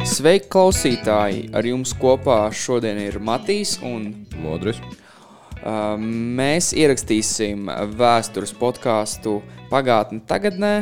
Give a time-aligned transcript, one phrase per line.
[0.00, 1.50] Sveiki, klausītāji!
[1.52, 4.06] Ar jums kopā šodien ir Matīs un
[4.40, 4.78] Modris.
[4.80, 7.68] uh, mēs ierakstīsim
[8.00, 10.72] vēstures podkāstu pagātnē, tagadnē.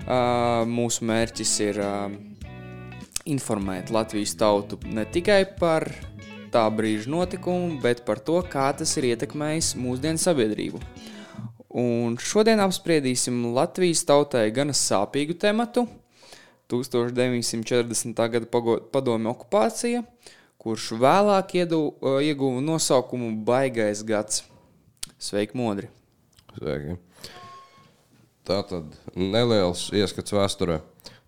[0.00, 2.10] Uh, mūsu mērķis ir uh,
[3.30, 5.86] informēt Latvijas tautu ne tikai par
[6.50, 10.82] tā brīža notikumu, bet par to, kā tas ir ietekmējis mūsdienu sabiedrību.
[11.78, 15.86] Un šodien apspriedīsim Latvijas tautai gana sāpīgu tematu-
[16.70, 18.28] 1940.
[18.34, 18.46] gada
[18.92, 20.04] padomju okupācija,
[20.60, 21.80] kurš vēlāk iedu,
[22.22, 24.44] ieguva nosaukumu Baigais gads.
[25.20, 25.90] Sveiki, Modri!
[26.56, 26.96] Sveiki.
[28.46, 30.80] Tā tad neliels ieskats vēsturē.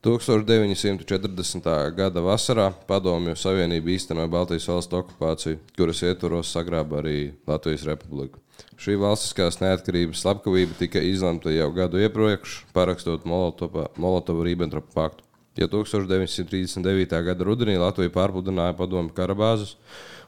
[0.03, 1.67] 1940.
[1.95, 8.41] gada vasarā Padomju Savienība īstenoja Baltijas valstu okupāciju, kuras ietvaros sagrāba arī Latvijas Republiku.
[8.83, 15.23] Šī valstiskās neatkarības slepkavība tika izlemta jau gadu iepriekš, parakstot Molotovu-Ribbentropa paktu.
[15.57, 17.13] Ja 1939.
[17.27, 19.75] gada rudenī Latvija pārpludināja padomju karabāzes,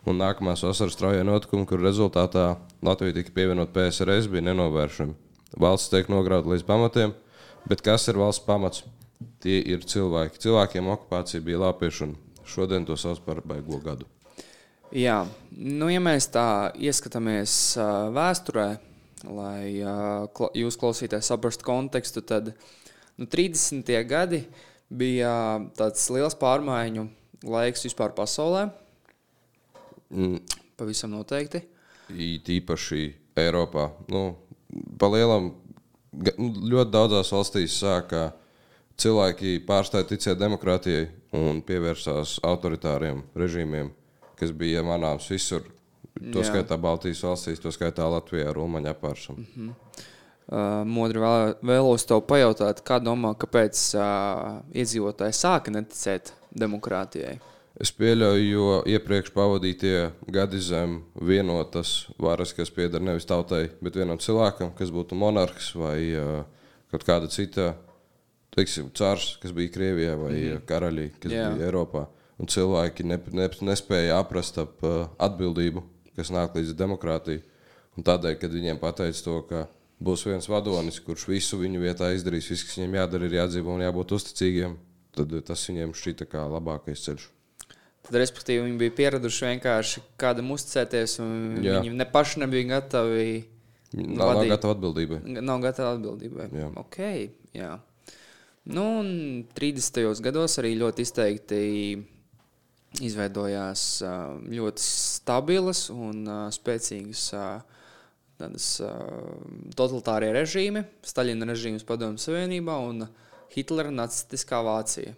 [0.05, 5.15] un nākamās vasaras strauja notikumi, kur rezultātā Latvija tika pievienot PSRS, bija nenovēršami.
[5.61, 7.15] Valsts tiek nograuta līdz pamatiem,
[7.71, 8.85] bet kas ir valsts pamats?
[9.41, 10.43] Tie ir cilvēki.
[10.43, 12.19] Cilvēkiem okupācija bija lāpiešana.
[12.45, 14.05] Šodien to sauc par baigo gadu.
[14.93, 15.23] Jā,
[15.57, 17.55] nu, ja mēs tā ieskatāmies
[18.15, 18.67] vēsturē,
[19.25, 19.81] lai
[20.61, 22.53] jūs klausītājs saprastu kontekstu, tad
[23.17, 23.89] nu, 30.
[24.11, 24.45] gadi
[24.91, 25.33] bija
[25.79, 27.07] tāds liels pārmaiņu
[27.45, 28.69] laiks vispār pasaulē.
[30.15, 30.39] Mm,
[30.79, 31.63] Pavisam noteikti.
[32.11, 33.03] Īpaši
[33.41, 33.89] Eiropā.
[34.11, 34.37] Nu,
[34.99, 35.53] pa lielam,
[36.13, 38.33] ga- nu, ļoti daudzās valstīs sāka
[39.01, 43.91] cilvēki pārstāja ticēt demokrātijai un pievērsās autoritāriem režīmiem,
[44.39, 45.63] kas bija manāms visur.
[46.33, 46.47] To Jā.
[46.53, 49.41] skaitā Baltijas valstīs, to skaitā Latvijā, Rumāņā pārsam.
[50.45, 57.39] Uh, Modri vēl, vēlos tev pajautāt, kā domā, kāpēc uh, iedzīvotāji sāka neticēt demokrātijai?
[57.81, 64.21] Es pieļauju, jo iepriekš pavadītie gadi zem vienotas varas, kas pieder nevis tautai, bet vienam
[64.21, 66.45] cilvēkam, kas būtu monarhs vai uh,
[66.93, 67.73] kaut kāda cita,
[68.55, 70.67] teiksim, cārs, kas bija Krievijā, vai mm -hmm.
[70.69, 71.49] karaļi, kas Jā.
[71.51, 72.05] Bija Eiropā.
[72.39, 75.83] Un cilvēki ne, ne, nespēja aprast ap uh, atbildību,
[76.17, 77.43] kas nāk līdz demokrātijai.
[77.97, 79.67] Un tādēļ, kad viņiem pateica to, ka
[80.05, 83.85] būs viens vadonis, kurš visu viņu vietā izdarīs, viss, kas viņiem jādara, ir jādzīvo un
[83.85, 84.77] jābūt uzticīgiem,
[85.17, 87.31] tad uh, tas viņiem šķita kā labākais ceļš.
[88.05, 91.79] Tad, respektīvi, viņi bija pieraduši vienkārši kādam uzticēties, un Jā.
[91.81, 93.29] viņi ne paši nebija gatavi.
[93.95, 95.21] Nav, nav gatava atbildībai.
[95.39, 96.49] Nav gatavi atbildībai.
[96.53, 96.69] Jā.
[96.83, 96.99] Ok,
[97.57, 97.71] jā.
[98.65, 99.09] Nu, un
[99.57, 100.21] 30.
[100.25, 101.63] gados arī ļoti izteikti
[103.05, 103.85] izveidojās
[104.55, 107.25] ļoti stabilas un spēcīgas
[108.41, 108.93] tādas ā,
[109.79, 113.07] totalitārie režīmi, Staļina režīms Padomju Savienībā un
[113.55, 115.15] Hitlera nacistiskā Vācija.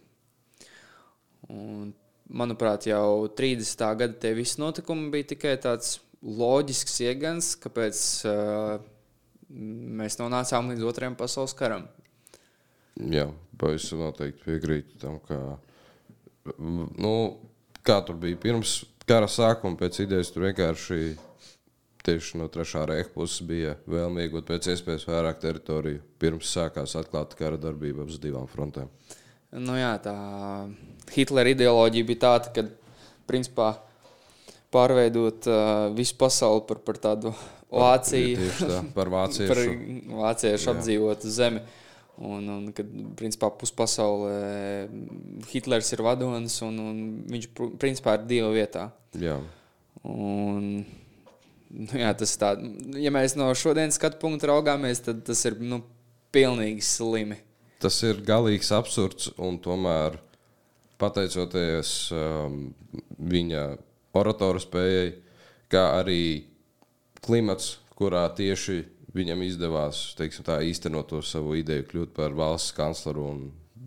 [1.52, 1.92] Un,
[2.28, 3.86] manuprāt, jau 30.
[4.00, 8.80] gada tie visi notikumi bija tikai tāds loģisks iegans, kāpēc uh,
[9.48, 11.86] mēs nonācām līdz otrajam pasaules karam.
[12.96, 13.28] Jā,
[13.60, 15.38] pavisam noteikti piekrītu tam, ka,
[16.58, 17.14] nu,
[17.86, 21.00] kā tur bija pirms kara sākuma, pēc idejas tur vienkārši
[22.06, 27.38] tieši no trešā rēka puses bija vēlme iegūt pēc iespējas vairāk teritoriju, pirms sākās atklāta
[27.38, 28.90] kara darbība uz divām frontēm.
[29.56, 30.14] Nu, jā, tā
[31.14, 32.66] Hitlera ideoloģija bija tāda, ka
[33.30, 33.72] principā
[34.74, 37.34] pārveidot uh, visu pasauli par, par tādu
[37.66, 39.48] Vāciju, tā, par vāciešu.
[39.50, 41.62] par vāciešu apdzīvotu zemi.
[42.16, 44.86] Un, un kad principā puspasaulē
[45.50, 48.86] Hitlers ir vadonis un, un viņš pr- principā ir dieva vietā.
[49.20, 49.36] Jā,
[50.06, 50.84] Un,
[51.70, 52.54] nu, jā, tas tā,
[53.00, 55.82] ja mēs no šodienas skatu punkta raugāmies, tad tas ir nu,
[56.34, 57.40] pilnīgi slimi.
[57.80, 60.18] tas ir galīgs absurds, un tomēr
[61.00, 62.60] pateicoties um,
[63.18, 63.64] viņa
[64.16, 65.10] oratoru spējai,
[65.72, 66.46] kā arī
[67.24, 68.82] klimats, kurā tieši
[69.16, 73.42] viņam izdevās teiksim, tā, īstenot to savu ideju, kļūt par valsts kancleru un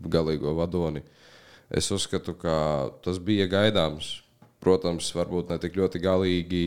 [0.10, 1.04] galīgo vadoni.
[1.70, 4.20] Es uzskatu, ka tas bija gaidāms.
[4.60, 6.64] Protams, varbūt ne tik ļoti galīgi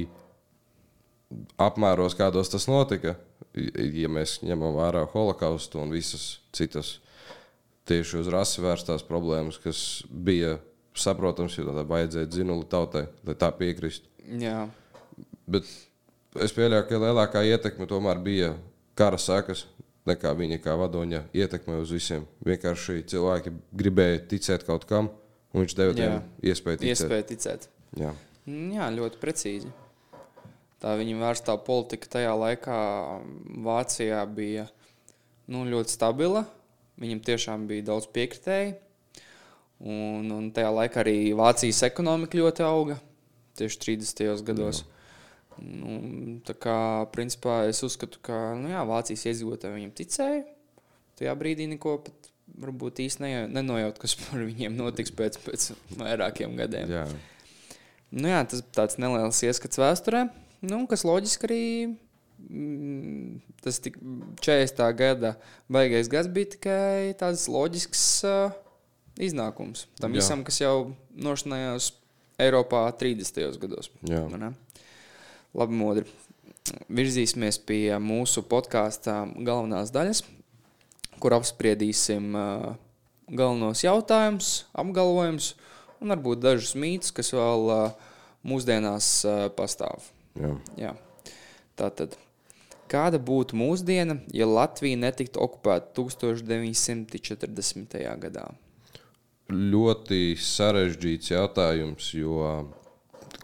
[1.61, 3.17] apmēros, kādos tas notika.
[3.52, 6.94] Ja mēs ņemam vērā holokaustu un visas citas
[7.88, 10.56] tieši uz rasi vērstās problēmas, kas bija
[10.96, 14.08] saprotams, jo tādā vajadzēja dzinuli tautai, lai tā piekristu.
[14.40, 14.69] Jā,
[15.52, 15.67] Bet
[16.40, 18.52] es pieļauju, ka lielākā ietekme tomēr bija
[18.96, 19.67] kara sekas
[20.08, 22.25] nekā viņa kā vadoņa ietekme uz visiem.
[22.46, 23.52] Vienkārši cilvēki
[23.82, 25.11] gribēja ticēt kaut kam,
[25.52, 25.99] un viņš deva Jā.
[25.99, 26.94] tiem iespēju ticēt.
[26.94, 27.69] iespēja ticēt.
[28.00, 28.14] Jā.
[28.46, 29.70] Mm, Jā, ļoti precīzi.
[30.82, 32.79] Tā viņa vērstā politika tajā laikā
[33.62, 34.67] Vācijā bija
[35.46, 36.43] nu, ļoti stabila.
[36.99, 38.75] Viņam tiešām bija daudz piekritēji.
[39.82, 42.99] Un, un tajā laikā arī Vācijas ekonomika ļoti auga
[43.58, 44.43] tieši 30.
[44.46, 44.82] gados.
[45.62, 46.76] Nu, tā kā
[47.14, 50.44] principā es uzskatu, ka nu, jā, Vācijas iedzīvotāji viņam ticēja.
[51.20, 52.31] Tajā brīdī neko pat
[52.62, 55.69] varbūt īsti ne, nenojaut, kas par viņiem notiks pēc, pēc
[56.00, 56.90] vairākiem gadiem.
[56.90, 57.05] Jā.
[58.12, 60.26] Nu, jā, tas tāds neliels ieskats vēsturē,
[60.62, 61.64] nu, kas loģiski arī
[62.49, 63.99] mm, tas tik
[64.43, 64.82] 40.
[64.99, 65.35] gada
[65.73, 68.55] beigais gads bija tikai tāds loģisks uh,
[69.23, 70.23] iznākums tam Jā.
[70.23, 71.93] visam, kas jau nošanājās
[72.43, 73.59] Eiropā 30.
[73.61, 73.91] gados.
[74.09, 74.25] Jā.
[74.41, 74.55] ne?
[75.55, 76.06] Labi, modri.
[76.91, 80.23] Virzīsimies pie mūsu podkāstā galvenās daļas,
[81.23, 82.73] kur apspriedīsim uh,
[83.29, 85.53] galvenos jautājumus, apgalvojumus
[86.03, 88.11] un varbūt dažus mītus, kas vēl uh,
[88.49, 89.12] mūsdienās
[89.55, 90.09] pastāv.
[90.38, 90.52] Jā.
[90.81, 90.93] Jā.
[91.79, 92.17] Tātad,
[92.93, 97.99] kāda būtu mūsdiena, ja Latvija netiktu okupēta 1940.
[98.23, 98.46] gadā?
[99.52, 102.46] Ļoti sarežģīts jautājums, jo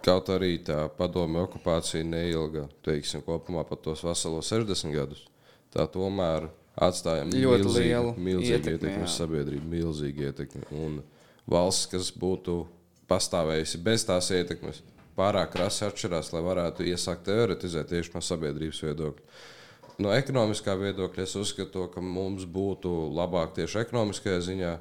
[0.05, 5.27] kaut arī tā padomju okupācija neilga, teiksim, kopumā pat tos veselos 60 gadus.
[5.75, 6.49] Tā tomēr
[6.79, 10.63] atstāja Ļoti milzīgu, lielu milzīgu ietekmi, ietekmi uz sabiedrību, milzīgu ietekmi.
[10.79, 11.01] Un
[11.51, 12.63] valsts, kas būtu
[13.11, 14.81] pastāvējusi bez tās ietekmes,
[15.19, 19.41] pārāk krasi atšķirās, lai varētu iesākt teoretizēt tieši no sabiedrības viedokļa.
[19.99, 24.73] No ekonomiskā viedokļa es uzskatu, ka mums būtu labāk tieši ekonomiskajā ziņā,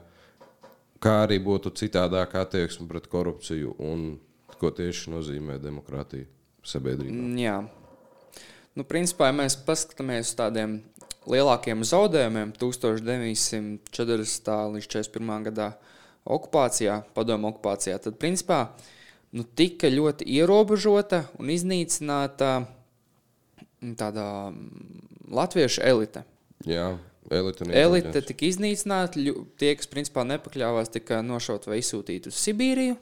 [1.01, 4.19] kā arī būtu citādāka attieksme pret korupciju un
[4.61, 6.29] ko tieši nozīmē demokrātija
[6.65, 7.17] sabiedrībā.
[7.17, 7.57] Mm, Jā.
[8.77, 10.77] Nu, principā, ja mēs paskatāmies uz tādiem
[11.25, 14.51] lielākiem zaudējumiem 1940.
[14.75, 15.47] līdz 41.
[15.49, 15.71] gadā
[16.27, 18.59] okupācijā, padomu okupācijā, tad principā
[19.35, 25.03] nu, tika ļoti ierobežota un iznīcināta mm, tāda mm,
[25.37, 26.23] latviešu elite.
[26.67, 26.93] Jā,
[27.31, 29.21] elite Elite tika iznīcināta,
[29.59, 32.97] tie, kas principā nepakļāvās, tika nošauti vai izsūtīti uz Sibīriju.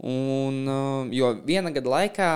[0.00, 2.30] Un, uh, jo viena gada laikā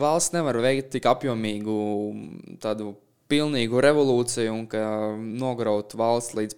[0.00, 1.80] valsts nevar veikt tik apjomīgu
[2.12, 2.94] mm, tādu
[3.30, 4.66] pilnīgu revolūciju un
[5.38, 6.56] nograut valsts līdz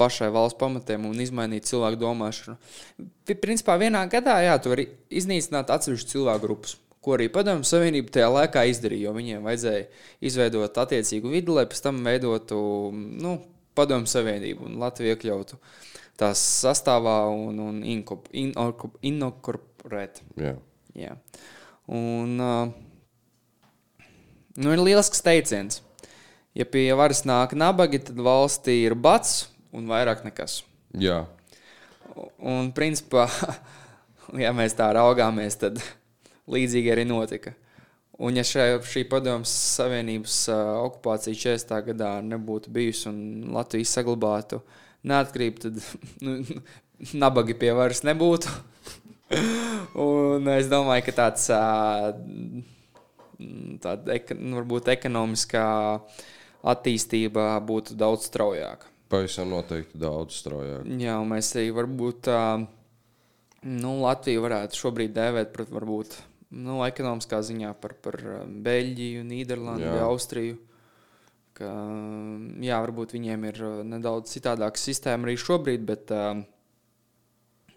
[0.00, 2.56] pašai valsts pamatiem un izmainīt cilvēku domāšanu.
[3.42, 6.74] Principā vienā gadā jā, tu vari iznīcināt atsevišķu cilvēku grupas,
[7.04, 9.86] ko arī Padomju Savienība tajā laikā izdarīja, jo viņiem vajadzēja
[10.30, 12.58] izveidot attiecīgu vidi, lai pēc tam veidotu
[12.94, 13.38] nu,
[13.78, 15.60] Padomju Savienību un Latviju iekļautu
[16.20, 20.20] tās sastāvā un, un inkop- inokop- inokorporēt.
[20.36, 20.56] Jā.
[20.98, 21.14] Jā.
[21.90, 22.68] Un, uh,
[24.58, 25.80] nu, ir liels teiciens.
[26.54, 30.60] Ja pie varas nāk nabagi, tad valstī ir bats un vairāk nekas.
[30.98, 31.24] Jā.
[32.38, 33.28] Un, principā,
[34.44, 35.80] ja mēs tā raugāmies, tad
[36.50, 37.54] līdzīgi arī notika.
[38.20, 40.58] Un, ja šai, šī padomjas Savienības uh,
[40.90, 41.70] okupācija 40.
[41.86, 43.20] gadā nebūtu bijusi un
[43.54, 44.60] Latvija saglabātu
[45.08, 45.80] neatkarību, tad
[46.26, 46.60] nu,
[47.22, 48.52] nabagi pie varas nebūtu.
[50.02, 52.10] un es domāju, ka tāds, uh,
[53.80, 55.64] tāda nu, varbūt ekonomiskā
[56.74, 58.89] attīstība būtu daudz straujāka.
[59.10, 60.86] Pavisam noteikti daudz straujāk.
[61.02, 62.42] Jā, mēs arī varbūt tā,
[63.66, 66.14] nu, Latviju varētu šobrīd dēvēt par varbūt
[66.54, 70.06] nu, ekonomiskā ziņā par, par Beļģiju, Nīderlandi, Jā.
[70.06, 70.58] Austriju.
[71.58, 71.68] Ka,
[72.64, 76.14] jā, varbūt viņiem ir nedaudz citādāka sistēma arī šobrīd, bet,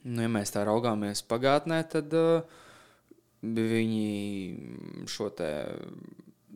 [0.06, 2.13] nu, ja mēs tā raugāmies pagātnē, tad
[3.44, 5.50] viņi šo te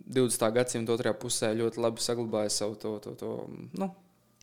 [0.07, 0.51] 20.
[0.55, 3.31] gadsimta otrajā pusē ļoti labi saglabāja savu to, to, to
[3.81, 3.89] nu,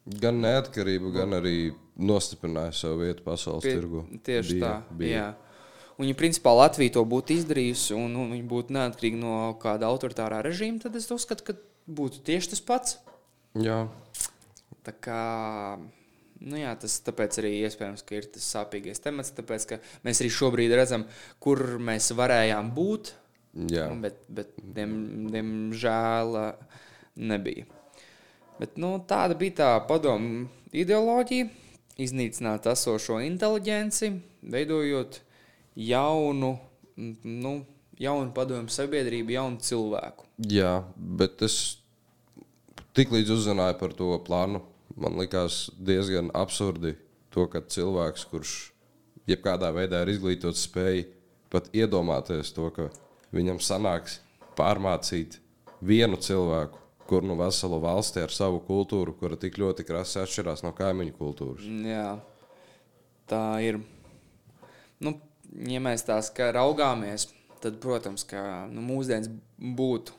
[0.04, 4.02] Gan neatkarību, gan arī nostiprināja savu vietu pasaules Pie- tirgu.
[4.26, 4.96] Tieši Bija- tā.
[4.98, 5.16] bija.
[5.16, 5.34] Jā.
[5.98, 10.42] Un, ja principā Latvija to būtu izdarījusi, un, un viņa būtu neatkarīga no kāda autoritārā
[10.44, 11.54] režīma, tad es uzskatu, ka
[11.88, 12.98] būtu tieši tas pats.
[13.54, 13.88] Jā,
[14.84, 15.78] Tā kā,
[16.44, 20.28] nu jā, tas tāpēc arī iespējams, ka ir tas sāpīgais temats, tāpēc ka mēs arī
[20.28, 21.06] šobrīd redzam,
[21.40, 23.14] kur mēs varējām būt,
[23.72, 23.86] jā.
[24.02, 24.92] bet, bet diem,
[25.32, 26.36] diemžēl
[27.16, 27.64] nebija.
[28.64, 31.50] Bet, nu, tāda bija tā padomu ideoloģija,
[32.00, 34.08] iznīcināt esošo inteligenci,
[34.40, 35.18] veidojot
[35.76, 36.54] jaunu,
[36.96, 37.52] nu,
[38.00, 40.24] jaunu padomu sabiedrību, jaunu cilvēku.
[40.48, 41.58] Jā, bet es
[42.96, 44.62] tiklīdz uzzināju par to plānu,
[44.96, 46.94] man likās diezgan absurdi
[47.36, 48.54] to, ka cilvēks, kurš
[49.28, 51.04] jebkādā veidā ir izglītots, spēj
[51.52, 52.88] pat iedomāties to, ka
[53.36, 54.22] viņam sanāks
[54.56, 55.36] pārmācīt
[55.84, 60.72] vienu cilvēku, kur nu veselu valsti ar savu kultūru, kura tik ļoti krasi atšķirās no
[60.76, 61.68] kaimiņu kultūras.
[61.88, 62.08] Jā,
[63.30, 63.80] tā ir.
[65.04, 65.16] Nu,
[65.68, 67.28] ja mēs tās kā raugāmies,
[67.60, 70.16] tad, protams, ka nu, mūsdienas būtu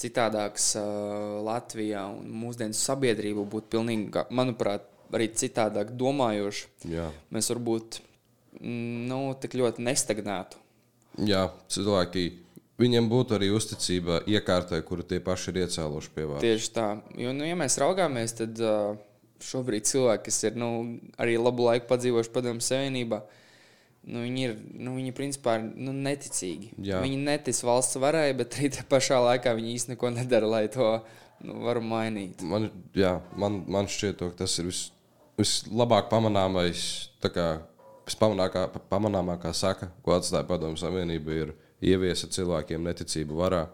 [0.00, 7.06] citādāks uh, Latvijā un mūsdienu sabiedrība būtu pilnīgi, manuprāt, arī citādāk domājoši, Jā.
[7.34, 8.00] mēs varbūt
[8.58, 10.58] mm, nu, tik ļoti nestagnētu.
[11.22, 12.24] Jā, cilvēki.
[12.80, 16.42] Viņiem būtu arī uzticība iekārtai, kuru tie paši ir iecēluši pie vārda.
[16.42, 16.86] Tieši tā.
[17.20, 18.58] Jo, nu, ja mēs raugāmies, tad
[19.44, 20.70] šobrīd cilvēki, kas ir nu,
[21.20, 23.20] arī labu laiku padzīvojuši Padomu Savienībā,
[24.10, 26.72] nu, viņi ir nu, viņi principā nu, neticīgi.
[26.90, 26.98] Jā.
[27.04, 30.88] Viņi netic valsts varai, bet arī tajā pašā laikā viņi īstenībā neko nedara, lai to
[31.46, 32.42] nu, varu mainīt.
[32.42, 34.86] Man, jā, man, man šķiet, tas ir vis,
[35.38, 36.88] vislabāk pamanāmais,
[37.22, 37.48] kā
[38.04, 41.54] vispamanākā, pamanāmākā saka, ko atstāja Padomu Savienība, ir
[41.84, 43.66] ieviesa cilvēkiem neticību varā.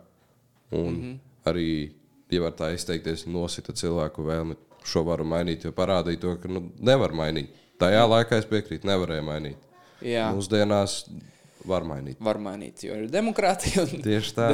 [0.71, 1.19] Un mm -hmm.
[1.51, 1.93] arī,
[2.31, 6.71] ja var tā izteikties, nosita cilvēku vēlmi šo varu mainīt, jo parādīja to, ka nu,
[6.79, 7.51] nevar mainīt.
[7.81, 9.57] Tajā laikā es piekrītu, nevarēja mainīt.
[10.05, 11.05] Jā, Mūsdienās
[11.65, 12.17] var mainīt.
[12.21, 13.85] var mainīt, jo ir demokrātija.
[13.85, 14.03] Un...
[14.03, 14.51] Tieši tā.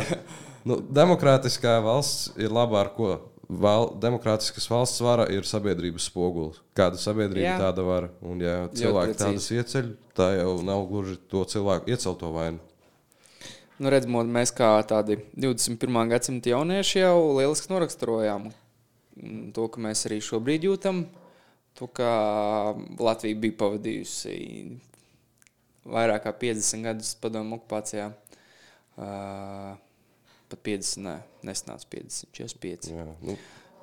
[0.66, 3.12] Nu, demokrātiskā valsts ir laba ar ko.
[3.46, 6.58] Val, demokrātiskas valsts vara ir sabiedrības spogulis.
[6.74, 7.58] Kāda sabiedrība, Jā.
[7.60, 8.08] tāda vara.
[8.26, 12.58] Un, ja cilvēki tādas ieceļ, tā jau nav gluži to cilvēku iecelto vainu.
[13.76, 15.98] Nu, redzamot, mēs kā tādi 21.
[16.08, 18.48] gadsimta jaunieši jau lieliski noraksturojām
[19.56, 21.04] to, ka mēs arī šobrīd jūtam.
[21.76, 22.08] To, ka
[22.96, 24.36] Latvija bija pavadījusi
[25.92, 28.08] vairāk kā 50 gadus padomu okupācijā.
[28.96, 29.76] Uh,
[30.48, 32.92] pat 50, nē, nesnāca 50, 45.
[32.96, 33.36] Jā, nu,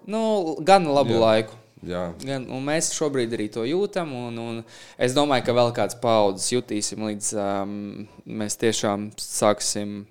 [0.04, 0.20] Nu,
[0.60, 1.16] gan labu.
[1.16, 1.20] Jā.
[1.22, 1.58] laiku.
[1.88, 2.04] Jā.
[2.24, 4.14] Gan, mēs šobrīd arī to jūtam.
[4.30, 4.62] Un, un
[4.98, 7.78] es domāju, ka vēl kāds paudzes jutīsim, līdz um,
[8.26, 10.04] mēs tiešām sāksim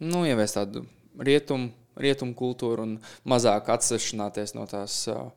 [0.00, 0.84] nu, ieviest tādu
[1.18, 2.94] rietumu, rietumu kultūru un
[3.28, 5.28] mazāk atsevišķināties no tās uh,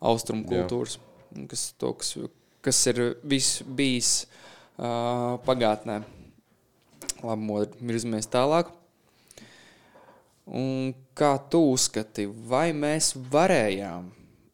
[0.00, 0.60] austrumu Jā.
[0.60, 0.98] kultūras,
[1.50, 2.14] kas, to, kas,
[2.64, 4.12] kas ir vis, bijis
[4.78, 6.02] uh, pagātnē.
[7.20, 8.70] Labi, Modri, virzamies tālāk.
[10.50, 14.08] Un kā tu uzskati, vai mēs varējām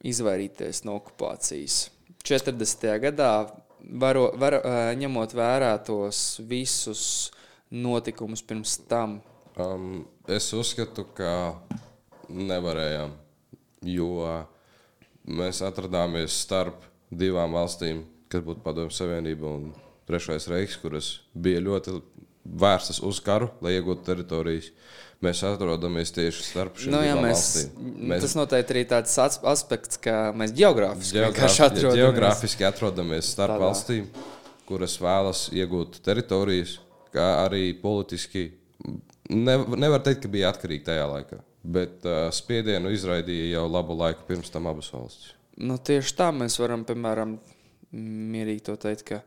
[0.06, 1.86] izvairīties no okupācijas
[2.26, 2.88] 40.
[3.04, 3.30] gadā,
[4.02, 4.58] varo, var,
[4.98, 7.30] ņemot vērā tos visus
[7.70, 9.20] notikumus pirms tam?
[9.56, 11.30] Um, es uzskatu, ka
[12.28, 13.14] nevarējām,
[13.86, 14.10] jo
[15.26, 19.70] mēs atrodāmies starp divām valstīm, kas būtu Padomju Savienība un
[20.06, 21.94] Trešais Reichs, kuras bija ļoti
[22.46, 24.70] vērstas uz karu, lai iegūtu teritorijas.
[25.24, 27.92] Mēs atrodamies tieši starp šīm Nu, jā, mēs, valstīm.
[28.10, 28.24] mēs...
[28.26, 32.00] Tas noteikti arī tāds as- aspekts, ka mēs geogrāfiski vienkārši Geogrāfi, atrodamies.
[32.02, 33.62] geogrāfiski atrodamies starp Tādā.
[33.64, 34.10] valstīm,
[34.68, 36.76] kuras vēlas iegūt teritorijas,
[37.16, 38.50] kā arī politiski.
[39.32, 44.28] Ne, nevar teikt, ka bija atkarīgi tajā laikā, bet uh, spiedienu izraidīja jau labu laiku
[44.28, 45.32] pirms tam abas valstis.
[45.56, 47.38] Nu, tieši tā mēs varam, piemēram,
[47.96, 49.22] mierīgi teikt, ka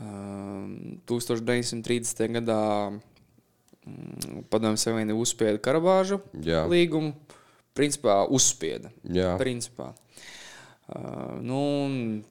[0.00, 2.32] um, 1930.
[2.40, 2.60] gadā
[4.50, 7.12] Padomju Savienība uzspieda Karabāžu Jā, līgumu.
[7.74, 8.92] Principā uzspieda.
[9.02, 9.34] jā.
[9.40, 9.90] Principā.
[10.84, 11.60] Uh, nu,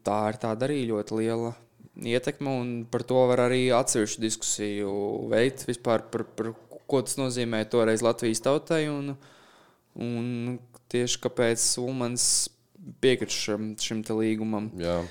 [0.05, 1.51] tā ir tāda arī ļoti liela
[1.97, 4.93] ietekme, un par to var arī atsevišķu diskusiju
[5.33, 6.53] veikt vispār par, par
[6.87, 9.15] ko tas nozīmē toreiz Latvijas tautai, un,
[9.97, 10.57] un
[10.93, 12.27] tieši kāpēc Ulmans
[13.03, 14.71] piekrita šim, šim līgumam.
[14.79, 15.01] jā.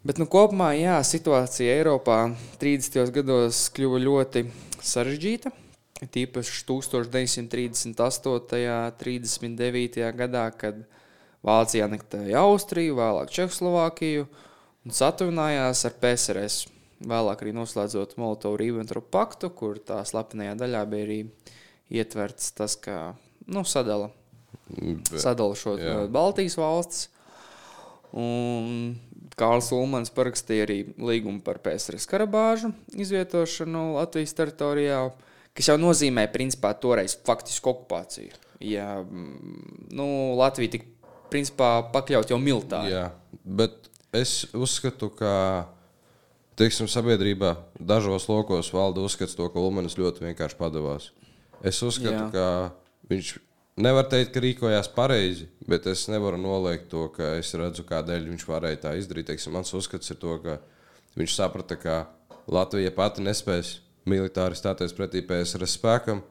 [0.00, 2.30] Bet nu, kopumā jā, situācija Eiropā
[2.60, 3.10] 30.
[3.12, 4.46] gados kļuva ļoti
[4.80, 5.52] sarežģīta.
[6.00, 7.90] Tīpaši 1938.
[7.92, 10.06] un 39.
[10.16, 10.78] gadā, kad
[11.44, 16.62] Vācija anektēja Austriju, vēlāk Čehoslovākiju un satuvinājās ar PSRS.
[17.00, 21.20] Vēlāk arī noslēdzot Molotovu-Ribbentropu paktu, kur tā slepenajā daļā bija arī
[21.92, 23.12] ietverts tas, ka
[23.48, 24.08] nu, sadala
[25.18, 25.96] sadala šo jā.
[26.12, 27.08] Baltijas valstis.
[28.10, 28.96] Un
[29.38, 35.02] Kārls Ulmans parakstīja arī līgumu par PSRS karabāžu izvietošanu Latvijas teritorijā,
[35.56, 38.34] kas jau nozīmē principā toreiz faktisku okupāciju.
[38.60, 40.06] Ja, mm, nu,
[40.38, 42.92] Latvija tika principā pakļaut jau militāri.
[42.92, 43.10] jā.
[43.44, 45.68] Bet es uzskatu, ka
[46.60, 51.10] teiksim, sabiedrībā dažos lokos valda uzskats, to, ka Ulmanis ļoti vienkārši padavās.
[51.64, 52.28] Es uzskatu, Jā.
[52.32, 53.38] ka viņš
[53.82, 58.46] nevar teikt, ka rīkojās pareizi, bet es nevaru noliegt to, ka es redzu, kādēļ viņš
[58.48, 59.28] varēja tā izdarīt.
[59.30, 60.58] Teiksim, mans uzskats ir to, ka
[61.18, 61.96] viņš saprata, ka
[62.50, 66.22] Latvija pati nespēs militāri stāties pretī PSRS spēkam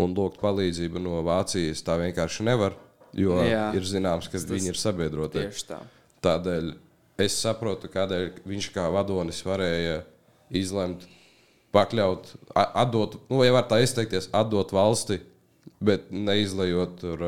[0.00, 1.82] un lūgt palīdzību no Vācijas.
[1.86, 2.74] Tā vienkārši nevar,
[3.14, 3.68] jo Jā.
[3.76, 5.46] ir zināms, ka Tas- viņi ir sabiedrotie.
[5.68, 5.82] Tā.
[6.24, 6.72] Tādēļ
[7.18, 10.02] es saprotu, kādēļ viņš kā vadonis varēja
[10.50, 11.04] izlemt,
[11.74, 15.20] pakļaut, atdot, nu, ja var tā izteikties, atdot valsti,
[15.80, 17.24] bet neizlējot tur,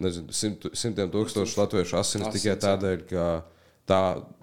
[0.00, 3.28] nezinu, simt, simtiem tūkstošu latviešu asinis tikai tādēļ, ka
[3.88, 4.02] tā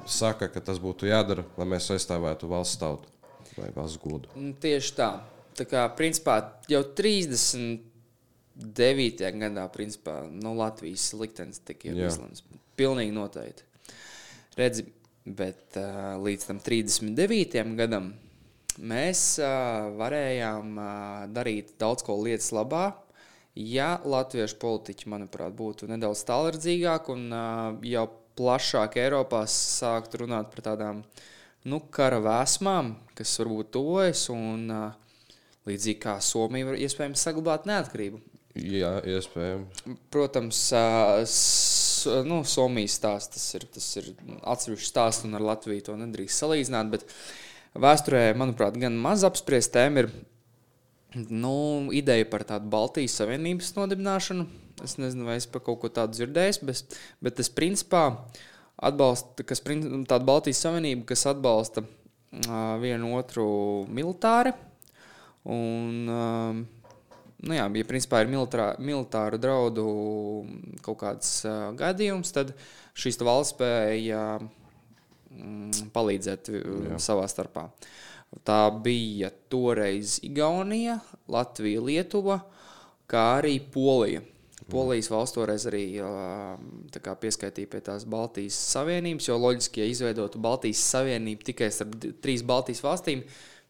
[0.09, 3.11] saka, ka tas būtu jādara, lai mēs aizstāvētu valsts tautu
[3.55, 4.31] vai valsts godu.
[4.35, 5.11] Nu, Tieši tā.
[5.55, 7.93] Tā kā principā jau 30
[8.55, 9.19] 9.
[9.35, 12.43] gadā, principā, no Latvijas liktenis tika izlemts.
[12.79, 13.65] Pilnīgi noteikti.
[14.55, 14.85] Redzi,
[15.27, 15.75] bet
[16.23, 17.65] līdz tam 39.
[17.75, 18.13] gadam
[18.79, 19.23] mēs
[19.99, 20.79] varējām
[21.35, 22.93] darīt daudz ko lietas labā.
[23.55, 27.29] Ja latviešu politiķi, manuprāt, būtu nedaudz tālredzīgāki un
[27.87, 31.01] jau plašāk Eiropā sāktu runāt par tādām
[31.63, 34.67] nu, kara vēsmām, kas varbūt tuvojas, un
[35.69, 38.19] līdzīgi kā Somija var iespējams saglabāt neatkarību.
[38.55, 39.81] Jā, iespējams.
[40.11, 40.59] Protams,
[42.27, 44.11] nu, Somijas stāsts tas ir, tas ir
[44.43, 46.91] atsevišķs stāsts, un ar Latviju to nedrīkst salīdzināt.
[46.93, 47.07] Bet
[47.87, 50.11] vēsturē, manuprāt, gan maz apspriest tēma ir
[51.15, 51.55] nu,
[51.95, 54.47] ideja par tādu Baltijas Savienības nodibināšanu.
[54.83, 58.05] Es nezinu, vai es par kaut ko tādu dzirdēju, bet, bet tas principā
[58.75, 63.47] atbalsta kas, tādu Baltijas Savienību, kas atbalsta uh, vienu otru
[63.87, 64.51] militāri.
[65.45, 66.91] Un, uh,
[67.45, 69.85] nu jā, ja principā ir militārā, militāru draudu
[70.83, 72.51] kaut kāds uh, gadījums, tad
[72.97, 77.69] šīs valsts spēja mm, palīdzēt uh, savā starpā.
[78.45, 80.99] Tā bija toreiz Igaunija,
[81.31, 82.41] Latvija, Lietuva,
[83.09, 84.21] kā arī Polija.
[84.69, 85.83] Polijas valsts toreiz arī
[86.93, 91.93] tā kā pieskaitīja pie tās Baltijas Savienības, jo loģiski, ja izveidotu Baltijas Savienību tikai starp
[92.23, 93.21] trīs Baltijas valstīm,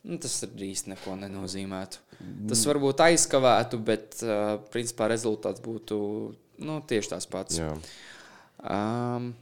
[0.07, 1.99] nu, tas īsti neko nenozīmētu.
[2.47, 5.97] Tas varbūt aizkavētu, bet uh, principā rezultāts būtu
[6.63, 7.59] nu, tieši tas pats.
[7.59, 7.73] Jā.
[8.63, 9.33] Um,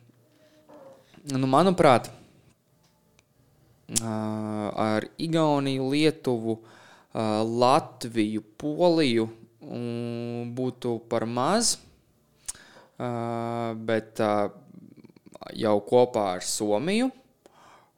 [1.30, 2.10] nu, manuprāt,
[4.02, 6.58] ar Igauniju, Lietuvu,
[7.14, 9.28] Latviju, Poliju
[10.58, 11.78] būtu par maz,
[12.98, 14.22] bet
[15.54, 17.12] jau kopā ar Somiju.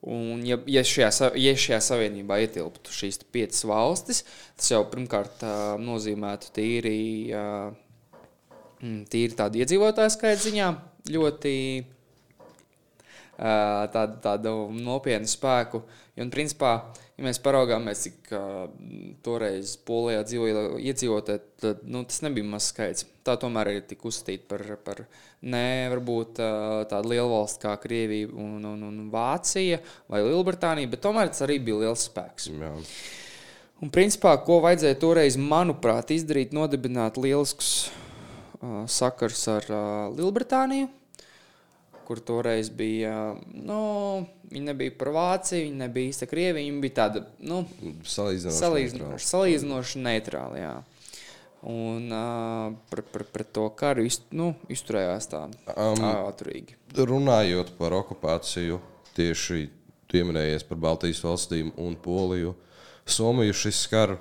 [0.05, 4.21] Un, ja, ja, šajā, ja šajā savienībā ietilptu šīs piecas valstis,
[4.53, 5.41] tas jau pirmkārt
[5.81, 6.99] nozīmētu tīri,
[9.09, 10.67] tīri tādu iedzīvotāju skaita ziņā
[11.15, 11.55] ļoti
[13.37, 15.81] tādu, tādu nopietnu spēku.
[16.15, 16.71] Un, principā,
[17.17, 18.29] ja mēs paraugāmies, cik
[19.25, 23.07] toreiz Polijā dzīvoja iedzīvotāji, tad nu, tas nebija mazs skaits.
[23.25, 25.03] Tā tomēr ir tik uzskatīta par, par
[25.43, 26.39] ne varbūt
[26.91, 31.59] tādu lielu valstu kā Krievija un, un, un Vācija vai Lielbritānija, bet tomēr tas arī
[31.67, 32.51] bija liels spēks.
[32.53, 32.73] Jā.
[33.83, 39.81] Un, principā, ko vajadzēja toreiz, manuprāt, izdarīt, nodibināt lielisks uh, sakars ar uh,
[40.15, 40.87] Lielbritāniju,
[42.05, 43.79] kur toreiz bija, nu,
[44.51, 47.63] viņi nebija par Vāciju, viņi nebija īsta Krievija, viņi bija tāda, nu,
[48.07, 49.29] Salīdzinoši.
[49.29, 50.75] salīdzinoši, neitrāli, jā.
[51.65, 56.77] Un uh, par, par, par to karu iz, nu, izturējās tā Um, ātrīgi.
[56.93, 58.77] Runājot par okupāciju,
[59.17, 59.65] tieši
[60.13, 62.53] pieminējies par Baltijas valstīm un Poliju.
[63.09, 64.15] Somiju šis skar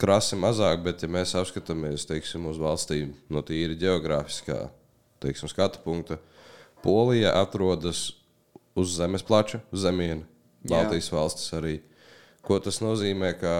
[0.00, 4.66] krasi mazāk, bet, ja mēs apskatāmies teiksim, uz valstīm no tīri geogrāfiskā
[5.20, 6.18] teiksim, skatu punkta,
[6.82, 8.10] Polija atrodas
[8.78, 10.24] uz zemes plača, zemiena.
[10.64, 11.16] Baltijas Jā.
[11.16, 11.78] valstis arī.
[12.44, 13.54] Ko tas nozīmē, ka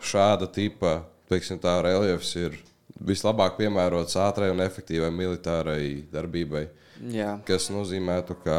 [0.00, 2.58] šāda tipa teiksim, tā, reljefs ir
[3.02, 6.66] vislabāk piemērots ātrai un efektīvai militārai darbībai
[7.12, 8.58] Jā, kas nozīmētu, ka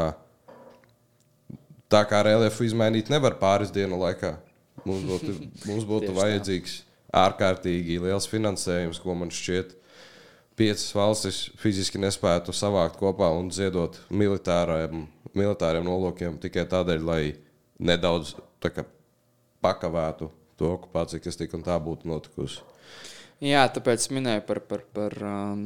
[1.91, 4.35] tā kā reliefu izmainīt nevar pāris dienu laikā.
[4.83, 5.35] Mums būtu,
[5.69, 6.19] mums būtu Tieši tā.
[6.19, 6.75] vajadzīgs
[7.23, 9.77] ārkārtīgi liels finansējums, ko man šķiet.
[10.59, 17.21] Piecas valstis fiziski nespētu savākt kopā un ziedot militāriem, militāriem nolūkiem tikai tādēļ, lai
[17.81, 18.85] nedaudz kā,
[19.65, 22.61] pakavētu to okupāciju, kas tik un tā būtu notikusi.
[23.43, 25.65] Jā, tāpēc minēju par, par, par um,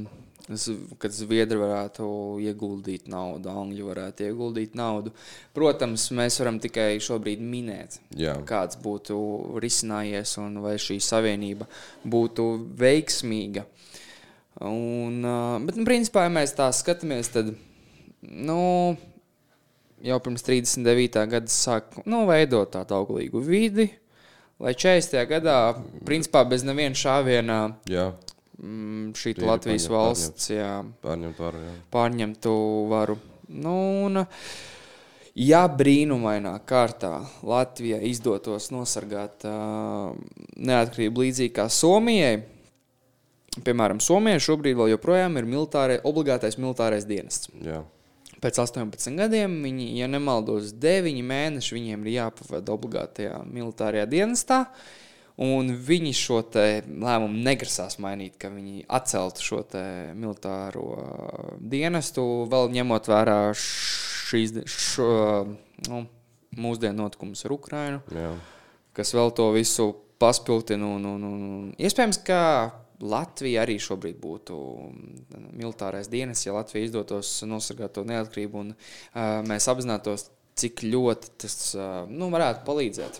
[1.01, 2.07] kad Zviedri varētu
[2.47, 5.11] ieguldīt naudu, Angļi varētu ieguldīt naudu.
[5.55, 8.37] Protams, mēs varam tikai šobrīd minēt, Jā.
[8.47, 9.17] kāds būtu
[9.63, 11.67] risinājies un vai šī savienība
[12.07, 12.47] būtu
[12.79, 13.67] veiksmīga.
[14.65, 15.21] Un,
[15.67, 17.51] bet, nu, principā, ja mēs tā skatāmies, tad
[18.25, 18.61] nu,
[20.01, 21.25] jau pirms 39.
[21.29, 23.91] gada sāk nu, veidot tādu auglīgu vidi.
[24.57, 25.19] Lai 40.
[25.29, 25.57] gadā,
[26.05, 28.07] principā bez neviena šāviena, Jā,
[28.57, 30.71] mm, šī Tīri Latvijas paņemt, valsts jā,
[31.05, 31.61] pārņemt varu.
[31.61, 31.75] Jā.
[31.93, 32.55] pārņemtu
[32.89, 33.19] varu.
[33.53, 33.75] Nu,
[34.07, 34.23] un,
[35.37, 40.17] ja brīnumainā kārtā Latvijai izdotos nosargāt uh,
[40.57, 42.41] neatkarību līdzīgi kā Somijai,
[43.65, 47.51] piemēram, Somijai šobrīd vēl joprojām ir militārai, obligātais militārais dienests.
[47.63, 47.83] Jā.
[48.41, 54.65] Pēc 18 gadiem, viņi, ja nemaldos, 9 mēneši viņiem ir jāpavada obligātajā militārajā dienestā.
[55.41, 59.59] Un viņi šo lēmumu negrasās mainīt, ka viņi atceltu šo
[60.17, 65.09] militāro uh, dienestu, vēl ņemot vērā šīs šo,
[65.89, 66.05] nu,
[66.57, 68.01] mūsdienu notikumus ar Ukrajinu
[68.97, 69.91] kas vēl to visu
[70.21, 70.89] paspildina.
[70.97, 72.41] Un, un, un, un iespējams, ka
[73.03, 79.39] Latvija arī šobrīd būtu mm, militārais dienas, ja Latvija izdotos nosargāt to neatkarību, un uh,
[79.45, 83.19] mēs apzinātos, cik ļoti tas uh, nu, varētu palīdzēt.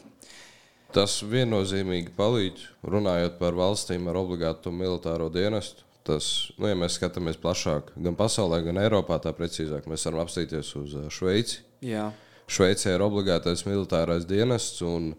[0.96, 5.84] Tas viennozīmīgi palīdz, runājot par valstīm ar obligātu militāro dienestu.
[6.08, 10.70] Tas, nu, ja mēs skatāmies plašāk, gan pasaulē, gan Eiropā, tā precīzāk, mēs varam apstīties
[10.80, 11.60] uz Šveici.
[11.84, 12.08] Jā.
[12.48, 15.12] Šveicē ir obligātais militārais dienests, un,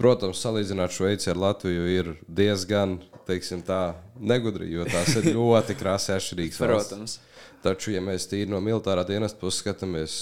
[0.00, 2.98] protams, salīdzināt Šveici ar Latviju ir diezgan
[3.66, 3.82] tā,
[4.18, 6.60] negudri, jo tās ir ļoti krāsas atšķirīgas.
[6.62, 7.18] Protams.
[7.62, 10.16] Taču, ja mēs tīri no militārā dienesta puses skatāmies,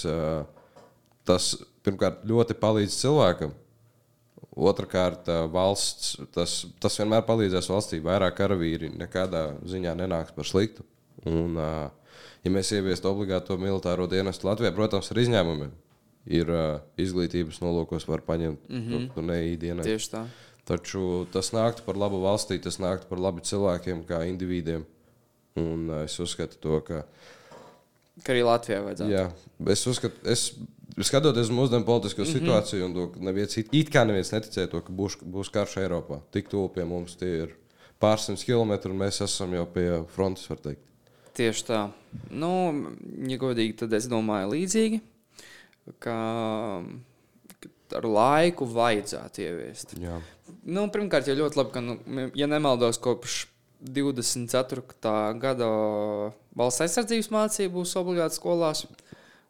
[1.25, 1.55] tas
[1.87, 3.55] pirmkārt ļoti palīdz cilvēkam.
[4.61, 8.01] Otrakārt, valsts, tas, tas vienmēr palīdzēs valstī.
[8.05, 10.85] Vairāk karavīri nekādā ziņā nenāks par sliktu.
[11.31, 15.73] Un, ja mēs ieviestu obligāto militāro dienestu Latvijā, protams, ar izņēmumiem,
[16.27, 16.51] ir
[17.01, 19.11] izglītības nolūkos, var paņemt mm -hmm.
[19.15, 19.83] to neīdienu.
[19.83, 20.25] Tieši tā.
[20.65, 24.85] Taču tas nāktu par labu valstī, tas nāktu par labu cilvēkiem, kā individiem.
[25.57, 27.05] Un es uzskatu to, ka.
[28.23, 29.11] Ka arī Latvijai vajadzētu.
[29.11, 29.31] Jā,
[29.73, 30.53] es uzskatu, es
[31.01, 32.39] skatoties uz mūsdienu politisko mm -hmm.
[32.39, 36.21] situāciju, un to, ka neviens, it, kā neviens neticēja to, ka būs, būs karš Eiropā.
[36.31, 37.57] Tik tuvu pie mums tie ir
[38.01, 40.83] pārsimts kilometri, un mēs esam jau pie frontes, var teikt.
[41.35, 41.91] Tieši tā.
[42.31, 42.51] Nu,
[43.29, 45.01] ja godīgi, tad es domāju līdzīgi,
[46.03, 46.17] ka
[47.97, 49.95] ar laiku vajadzētu ieviest.
[50.01, 50.19] Jā.
[50.67, 53.45] Nu, pirmkārt, jau ļoti labi, ka, nu, ja nemaldos, kopš
[53.81, 54.85] 24.
[55.41, 55.71] gada
[56.57, 58.85] valsts aizsardzības mācību būs obligāti skolās.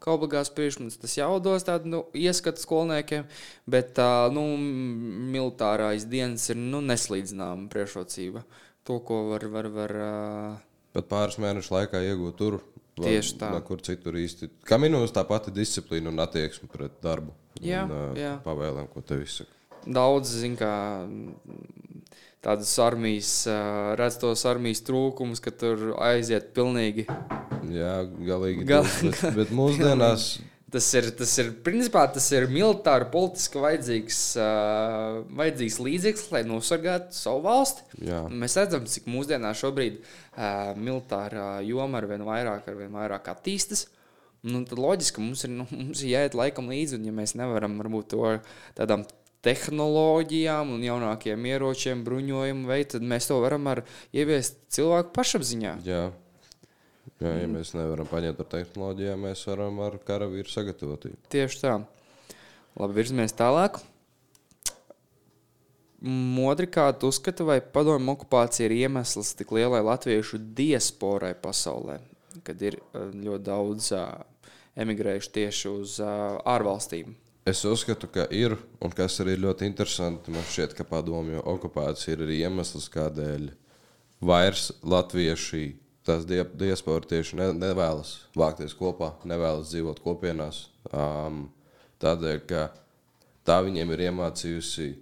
[0.00, 3.26] Kā obligāts priekšmets, tas jau dos tādu nu, ieskatu skolniekiem,
[3.68, 8.46] bet tā nu, militārais dienas ir nu, neslīdzināma priekšrocība.
[8.88, 9.44] To, ko var.
[9.52, 9.96] var, var
[10.96, 12.56] Pat pāris mēnešu laikā iegūt tur,
[13.06, 13.50] Tieši tā.
[13.66, 14.50] Kur citur īsti.
[14.68, 17.32] Kaminos tā pati disciplīna un attieksme pret darbu.
[17.60, 18.36] Jā, un, jā.
[18.44, 19.50] Pavēlēm, ko tev izsaka.
[19.88, 20.70] Daudz, zin, kā
[22.44, 23.32] tādas armijas,
[24.00, 27.06] redz tos armijas trūkumus, ka tur aiziet pilnīgi.
[27.70, 28.64] Jā, galīgi.
[28.68, 29.10] Gal- Gal...
[29.10, 30.28] Bet, bet mūsdienās
[30.70, 37.16] Tas ir, tas ir, principā, tas ir militāri, politiski vajadzīgs, uh, vajadzīgs līdzeklis, lai nosargātu
[37.16, 37.86] savu valsti.
[38.06, 38.20] Jā.
[38.30, 43.88] Mēs redzam, cik mūsdienās šobrīd uh, militārā joma ar vien vairāk, ar vien vairāk attīstas.
[44.46, 47.74] Nu, tad loģiski, mums ir, nu, mums ir jāiet laikam līdzi, un ja mēs nevaram
[47.82, 48.36] varbūt to
[48.78, 49.04] tādām
[49.44, 53.82] tehnoloģijām un jaunākiem ieročiem, bruņojumu veidu, tad mēs to varam ar
[54.16, 55.78] ieviest cilvēku pašapziņā.
[55.88, 56.10] Jā.
[57.20, 61.18] Jā, ja mēs nevaram paņemt ar tehnoloģijām, mēs varam ar karavīru sagatavotību.
[61.32, 61.74] Tieši tā.
[62.80, 63.80] Labi, virzamies tālāk.
[66.00, 71.98] Modri, kā tu uzskati, vai padomju okupācija ir iemesls tik lielai latviešu diasporai pasaulē,
[72.46, 74.06] kad ir eh, ļoti daudz uh,
[74.80, 77.12] emigrējuši tieši uz uh, ārvalstīm?
[77.50, 82.16] Es uzskatu, ka ir, un kas arī ir ļoti interesanti, man šķiet, ka padomju okupācija
[82.16, 83.50] ir arī iemesls, kādēļ
[84.24, 85.64] vairs latvieši,
[86.06, 90.68] die- diaspora tieši ne, nevēlas vākties kopā, nevēlas dzīvot kopienās.
[90.92, 91.50] Um,
[92.00, 92.70] tādēļ, ka
[93.46, 94.94] tā viņiem ir iemācījusi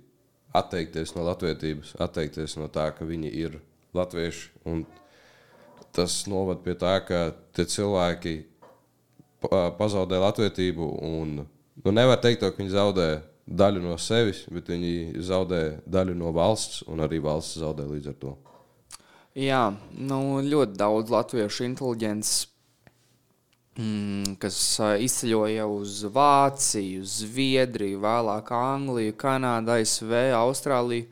[0.58, 3.60] atteikties no latviedzības, atteikties no tā, ka viņi ir
[3.94, 4.50] latvieši.
[5.92, 8.44] Tas noved pie tā, ka tie cilvēki
[9.40, 10.88] pa- pazaudē latviedzību.
[11.84, 13.08] Nu, nevar teikt, to, ka viņi zaudē
[13.48, 18.18] daļu no sevis, bet viņi zaudē daļu no valsts, un arī valsts zaudē līdz ar
[18.20, 18.36] to.
[19.38, 22.30] Jā, nu, ļoti daudz latviešu inteliģents,
[23.78, 24.56] mm, kas
[25.04, 31.06] izceļoja uz Vāciju, Zviedriju, vēlāk Angliju, Kanādu, ASV, Austrāliju.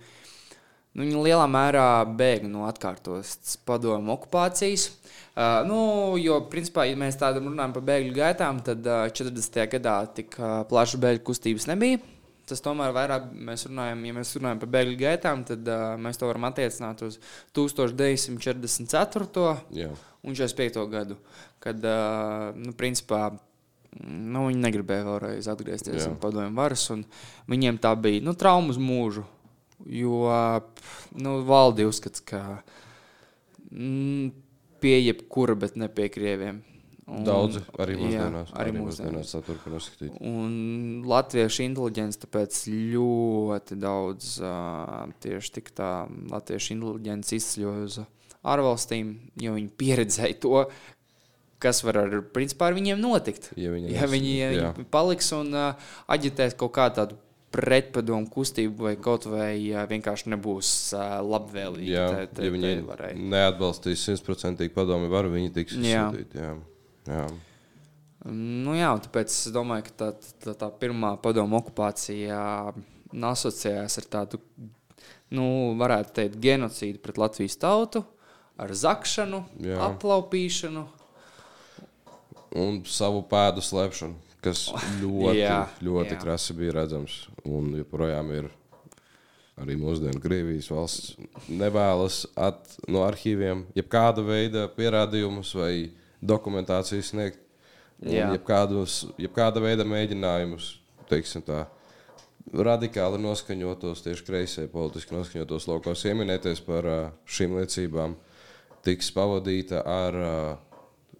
[0.96, 1.86] Nu, viņi lielā mērā
[2.18, 4.88] bēg no atkārtotas padomu okupācijas.
[5.36, 5.78] Uh, nu,
[6.18, 9.62] jo, principā, ja mēs tādam runājam par bēgļu gaitām, tad uh, 40.
[9.76, 12.00] gadā tik uh, plaša bēgļu kustības nebija.
[12.46, 16.28] Tas tomēr vairāk mēs runājam, ja mēs runājam par bēgļu gaitām, tad uh, mēs to
[16.28, 17.18] varam attiecināt uz
[17.58, 19.56] 1944.
[19.74, 19.90] Jā.
[20.22, 20.78] un 45.
[20.92, 21.16] gadu,
[21.62, 23.20] kad, uh, nu, principā,
[24.04, 26.08] nu, viņi negribēja vēlreiz atgriezties Jā.
[26.12, 27.02] pie padomju varas, un
[27.50, 29.26] viņiem tā bija, nu, trauma uz mūžu,
[29.90, 30.22] jo,
[31.18, 32.40] nu, valdīja uzskats, ka
[33.72, 34.30] mm,
[34.82, 36.62] pie jebkura, bet ne pie krieviem.
[37.06, 38.48] Un- Daudzi arī jā, mūsdienās.
[38.58, 39.30] arī mūsdienās.
[39.46, 40.16] turpina uzskatīt.
[40.26, 42.56] Un latviešu inteliģents tāpēc
[42.94, 44.40] ļoti daudz
[45.22, 48.00] tieši tik tā latviešu inteliģents izceļoja uz
[48.42, 50.64] ārvalstīm, jo viņi pieredzēja to,
[51.62, 53.52] kas var ar, principā, ar viņiem notikt.
[53.56, 54.72] Ja viņi Ja viņi, ja jā.
[54.76, 55.72] viņi paliks un uh,
[56.10, 57.16] aģitēs kaut kādu tādu
[57.54, 61.88] pretpadomu kustību, vai kaut vai uh, vienkārši nebūs uh, labvēlīgi.
[61.94, 63.14] Jā, tai- tai- ja viņi varai.
[63.16, 66.10] neatbalstīs simtprocentīgi padomu varu, viņi tiks Jā.
[66.10, 66.42] izsūtīti.
[67.06, 67.26] Jā.
[68.26, 70.08] Nu, jā, tāpēc es domāju, ka tā,
[70.42, 72.38] tā, tā pirmā padomu okupācija
[73.14, 74.40] asociējās ar tādu,
[75.30, 75.46] nu,
[75.78, 78.04] varētu teikt, genocīdu pret Latvijas tautu.
[78.56, 79.76] ar zakšanu, Jā.
[79.90, 80.86] aplaupīšanu.
[82.56, 84.62] Un savu pēdu slēpšanu, kas
[85.02, 86.20] ļoti, Jā, ļoti jā.
[86.22, 87.26] krasi bija redzams.
[87.44, 88.48] Un joprojām ir
[89.60, 91.18] arī mūsdienu Krievijas valsts
[91.52, 95.72] nevēlas at, no arhīviem jebkāda veida pierādījumus vai
[96.22, 97.42] dokumentāciju sniegt.
[97.96, 100.74] Jebkādus, jebkāda veida mēģinājumus,
[101.08, 101.62] teiksim tā,
[102.52, 106.86] radikāli noskaņotos, tieši kreisē politiski noskaņotos laukos ieminēties par
[107.24, 108.18] šīm liecībām,
[108.84, 110.20] tiks pavadīta ar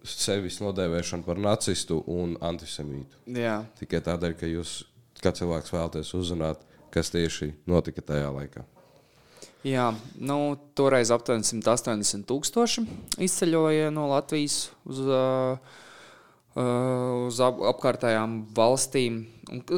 [0.07, 3.25] sevis nodēvēšanu par nacistu un antisemītu.
[3.33, 3.59] Jā.
[3.79, 4.79] Tikai tādēļ, ka jūs,
[5.23, 8.63] kā cilvēks, vēlaties uzzināt, kas tieši notika tajā laikā.
[9.65, 9.87] Jā,
[10.21, 10.37] nu,
[10.77, 12.83] toreiz aptuveni 180 tūkstoši
[13.25, 15.01] izceļoja no Latvijas uz,
[16.57, 19.23] uz ap apkārtējām valstīm,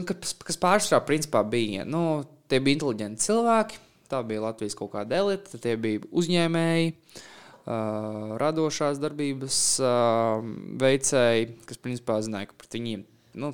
[0.10, 1.88] kas, kas pārsvarā principā bija.
[1.88, 8.38] Nu, tie bija inteliģenti cilvēki, tā bija Latvijas kaut kāda elite, tie bija uzņēmēji, uh,
[8.42, 10.46] radošās darbības uh,
[10.84, 13.06] veicēji, kas principā zināja, ka pret viņiem
[13.40, 13.54] nu,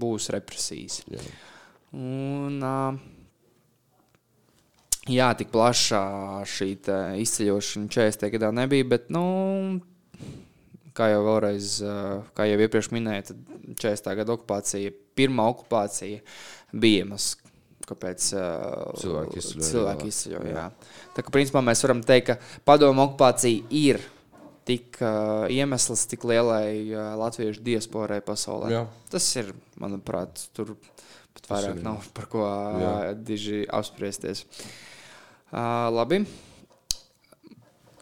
[0.00, 1.02] būs represijas.
[1.12, 1.24] Jā.
[1.92, 3.21] Un, uh,
[5.10, 6.02] jā, tik plašā
[6.46, 6.68] šī
[7.22, 8.28] izceļošana 40.
[8.36, 9.80] gadā nebija, bet, nu,
[10.96, 14.16] kā jau vēlreiz, uh, kā jau iepriekš minēju, tad 40.
[14.20, 16.22] gada okupācija, pirmā okupācija
[16.72, 17.36] bija iemesls,
[17.88, 20.14] kāpēc uh, Cilvēki izceļoja, cilvēki jā.
[20.14, 20.56] izceļoja.
[20.56, 20.66] Jā.
[21.16, 23.98] Tā kā principā mēs varam teikt, ka padomu okupācija ir
[24.68, 28.70] tik uh, iemesls tik lielai uh, latviešu diasporai pasaulē.
[28.70, 28.84] Jā.
[29.10, 29.50] Tas ir,
[29.82, 30.76] manuprāt, tur
[31.34, 32.94] pat vairāk ir- nav par ko Jā.
[33.10, 34.44] uh, diži apspriesties.
[34.46, 34.91] Uh,
[35.52, 36.22] labi.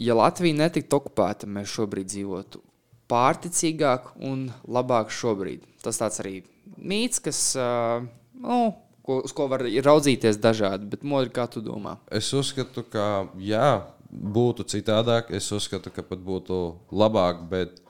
[0.00, 2.62] Ja Latvija netiktu okupēta, mēs šobrīd dzīvotu
[3.10, 5.66] pārticīgāk un labāk šobrīd.
[5.82, 6.38] Tas tāds arī
[6.78, 8.06] mīts, kas, uh,
[8.40, 8.60] nu,
[9.04, 11.98] ko, uz ko var raudzīties dažādi, bet modri, kā tu domā?
[12.14, 15.30] Es uzskatu, ka jā, būtu citādāk.
[15.36, 16.60] Es uzskatu, ka pat būtu
[16.92, 17.82] labāk, bet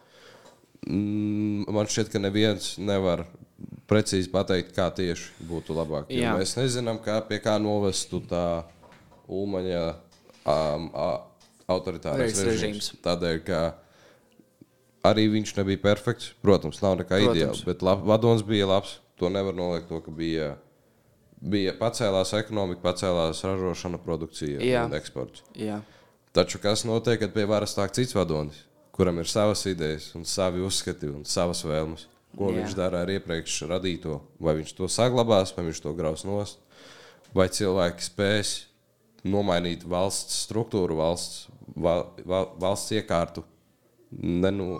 [0.87, 3.27] mm, man šķiet, ka neviens nevar
[3.91, 6.11] precīzi pateikt, kā tieši būtu labāk.
[6.11, 8.63] Mēs nezinām, kā, pie kā novestu tā
[9.31, 9.83] ulmaņa
[10.51, 10.89] um,
[11.71, 12.49] autoritārais režīms.
[12.49, 12.91] režīms.
[13.05, 13.61] Tādēļ, ka
[15.11, 16.33] arī viņš nebija perfekts.
[16.43, 17.39] Protams, nav nekā Protams.
[17.39, 18.99] ideāls, bet lab, vadonis bija labs.
[19.21, 20.55] To nevar noliegt, to, ka bija,
[21.45, 24.87] bija pacēlās ekonomika, pacēlās ražošana, produkcija Jā.
[24.89, 25.45] un eksports.
[25.61, 25.83] Jā,
[26.33, 28.63] Taču kas notiek, kad pie varas nāk cits vadonis,
[28.95, 32.07] kuram ir savas idejas, un savi uzskati un savas vēlmes?
[32.31, 32.53] Ko.
[32.53, 32.61] Jā.
[32.61, 34.21] viņš dara ar iepriekš radīto?
[34.39, 36.61] Vai viņš to saglabās, vai viņš to graus nost?
[37.35, 38.53] Vai cilvēki spēs
[39.25, 43.45] nomainīt valsts struktūru, valsts, val, val, valsts iekārtu,
[44.21, 44.79] nenu,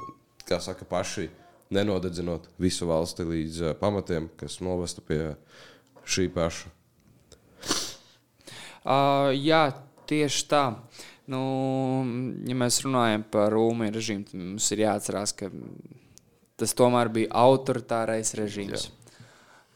[0.49, 1.29] kā saka, paši
[1.71, 5.21] nenodedzinot visu valsti līdz uh, pamatiem, kas novestu pie
[6.09, 6.73] šī paša?
[8.85, 9.69] uh, jā
[10.11, 10.65] tieši tā.
[11.31, 11.41] Nu,
[12.49, 15.51] ja mēs runājam par Rūmiju režīmu, tad mums ir jāatcerās, ka
[16.59, 18.89] tas tomēr bija autoritārais režīms.
[18.89, 18.97] Jā.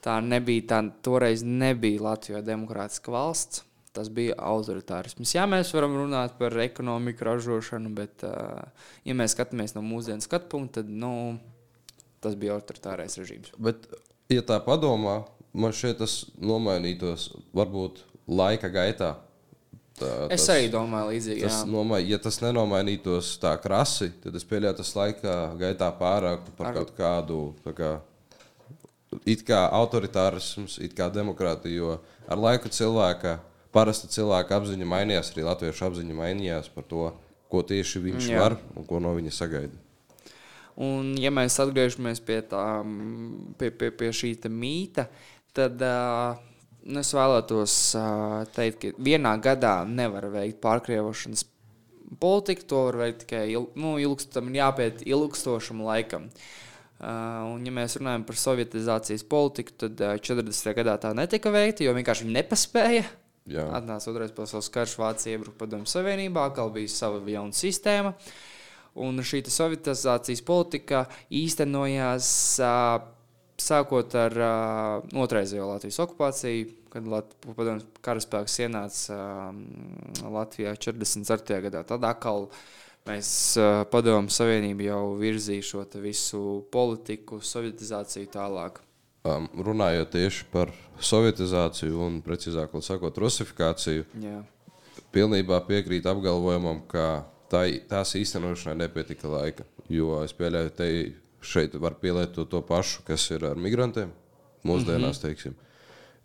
[0.05, 3.63] Tā nebija, tā toreiz nebija Latvijā demokrātiska valsts.
[3.95, 5.37] Tas bija autoritārisms.
[5.37, 10.51] Jā, mēs varam runāt par ekonomiku, ražošanu, bet, uh, ja mēs skatāmies no mūsdienu skatu
[10.51, 11.13] punkta, tad nu,
[12.25, 13.53] tas bija autoritārais režīms.
[13.55, 13.87] Bet,
[14.35, 15.21] ja tā padomā,
[15.55, 19.15] man šeit tas nomainītos varbūt laika gaitā.
[19.95, 21.45] Tā, Es tas, arī domāju, līdzīgi.
[21.47, 26.73] Tas nomai, ja tas nenomainītos tā krasi, tad es pieļauju, tas laika gaitā pārāk par
[26.73, 27.39] Ar- kaut kādu
[27.79, 27.93] kā,
[29.23, 31.79] it kā autoritārisms, it kā demokrātija.
[31.79, 33.39] Jo ar laiku cilvēka,
[33.75, 37.09] parasta cilvēka apziņa mainījās, arī latviešu apziņa mainījās par to,
[37.51, 38.43] ko tieši viņš Jā.
[38.43, 39.85] Var un ko no viņa sagaida.
[40.75, 42.65] Un, ja mēs atgriežamies pie, tā,
[43.61, 45.07] pie, pie, pie šī mīta,
[45.55, 46.35] tad uh,
[46.99, 51.47] es vēlētos uh, teikt, ka vienā gadā nevar veikt pārkrievošanas
[52.19, 52.67] politiku.
[52.73, 56.27] To var veikt tikai il, nu, ilgst, tam ir jāpēt ilgstošam laikam.
[57.05, 60.75] Uh, un, ja mēs runājam par sovietizācijas politiku, tad uh, 40.
[60.75, 63.05] gadā tā netika veikta, jo vienkārši viņi nepaspēja.
[63.05, 63.24] Jā.
[63.45, 68.15] Atnāca otrais pasaules karš, Vācija iebruka padomju savienībā, atkal bija sava jauna sistēma.
[69.05, 72.29] Un šī sovietizācijas politika īstenojās
[73.61, 74.39] sākot ar
[75.13, 79.19] otrreizējo Latvijas okupāciju, kad Lat padomju karaspēks ienāca
[80.25, 81.61] Latvijā 44.
[81.67, 81.85] gadā.
[81.85, 82.49] Tad atkal
[83.05, 83.29] mēs
[83.93, 88.81] padomju savienību jau virzīja šo visu politiku, sovietizāciju tālāk.
[89.25, 90.69] Um, runājot tieši par
[91.01, 94.43] sovietizāciju un, precīzāk sakot, rusifikāciju, Jā.
[95.17, 99.65] pilnībā piekrīt apgalvojumam, ka tā, tās īstenošanai nepietika laika.
[99.89, 100.91] Jo es pieļauju, ka
[101.41, 104.13] šeit var pielietot to pašu, kas ir ar migrantiem
[104.61, 105.23] mūsdienās.
[105.25, 105.55] Mm -hmm.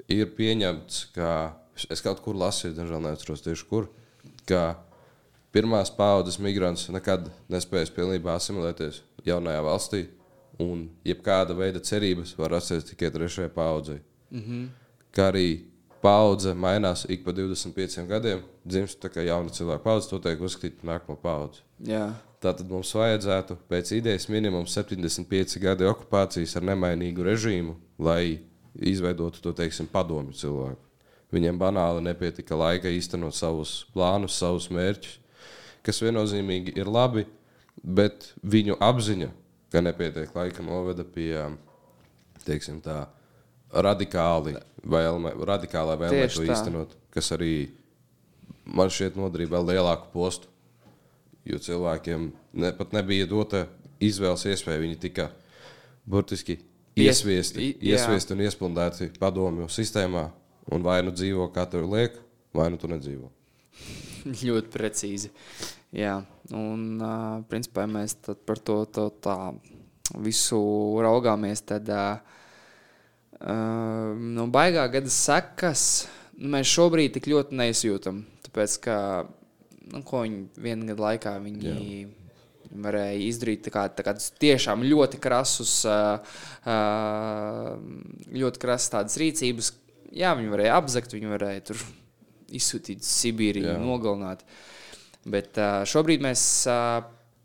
[0.09, 1.55] Ir pieņemts, ka
[1.89, 3.88] es kaut kur lasīju, diemžēl neatceros tieši kur,
[4.45, 4.75] ka
[5.51, 10.07] pirmās paudzes migrants nekad nespējas pilnībā asimilēties jaunajā valstī,
[10.60, 14.00] un jebkāda veida cerības var rasties tikai trešajai paudzei.
[14.32, 14.67] Mm -hmm.
[15.15, 15.60] Kā arī
[16.02, 20.82] paudze mainās ik pa 25 gadiem, dzimst tā kā jauna cilvēka paudze, to tiek uzskatīta
[20.82, 21.62] par nākamo paudzi.
[21.84, 22.13] Jā.
[22.39, 28.39] Tātad mums vajadzētu pēc idejas minimums 75 gadi okupācijas ar nemainīgu režīmu, lai
[28.76, 30.86] izveidotu to teiksim, padomju cilvēku.
[31.32, 35.19] Viņiem banāli nepietika laika īstenot savus plānus, savus mērķus,
[35.84, 37.26] kas viennozīmīgi ir labi,
[37.84, 39.30] bet viņu apziņa,
[39.71, 41.34] ka nepietiek laika, noveda pie
[42.45, 43.03] teiksim, tā,
[43.69, 44.55] radikāli
[44.89, 46.53] vēlme, radikālā vēlme to tā.
[46.53, 47.53] īstenot, kas arī
[48.65, 50.49] man šķiet nodarīja vēl lielāku postu.
[51.47, 52.29] Jo cilvēkiem
[52.62, 53.63] ne, pat nebija dota
[54.03, 54.82] izvēles iespēja.
[54.84, 55.29] Viņi tika
[56.10, 56.60] burtiski
[56.99, 60.27] iesviesti, iesviesti un iesplundēti padomju sistēmā.
[60.69, 62.19] Un vai nu dzīvo, kā tur liek,
[62.53, 63.32] vai nu tu nedzīvo.
[64.45, 65.32] Ļoti precīzi.
[65.95, 66.19] Jā,
[66.54, 69.38] un uh, principā, ja mēs tad par to, to tā
[70.21, 70.60] visu
[71.02, 72.19] raugāmies, tad uh,
[73.41, 75.84] uh, nu, baigā gada sekas
[76.38, 78.21] nu, mēs šobrīd tik ļoti neizjūtam.
[78.45, 78.95] Tāpēc, ka
[79.89, 81.75] nu, viņi vienu gadu laikā viņi
[82.69, 86.19] Viņi varēja izdarīt tā kā, tā kādus tiešām ļoti krasus, uh,
[86.69, 87.71] uh,
[88.30, 89.71] ļoti krasas tādas rīcības.
[90.13, 91.82] Jā, viņi varēja apzakt, viņi varēja tur
[92.60, 93.80] izsūtīt Sibīriju, Jā.
[93.82, 94.45] nogalināt.
[95.27, 95.58] Bet
[95.89, 96.41] šobrīd mēs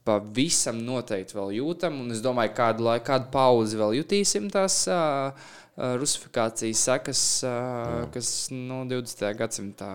[0.05, 5.33] pavisam noteikti vēl jūtam, un es domāju, kādu laiku, kādu pauzi vēl jutīsim tās uh,
[5.75, 9.25] rusifikācijas sekas, uh, kas nu, 20.
[9.39, 9.93] gadsimtā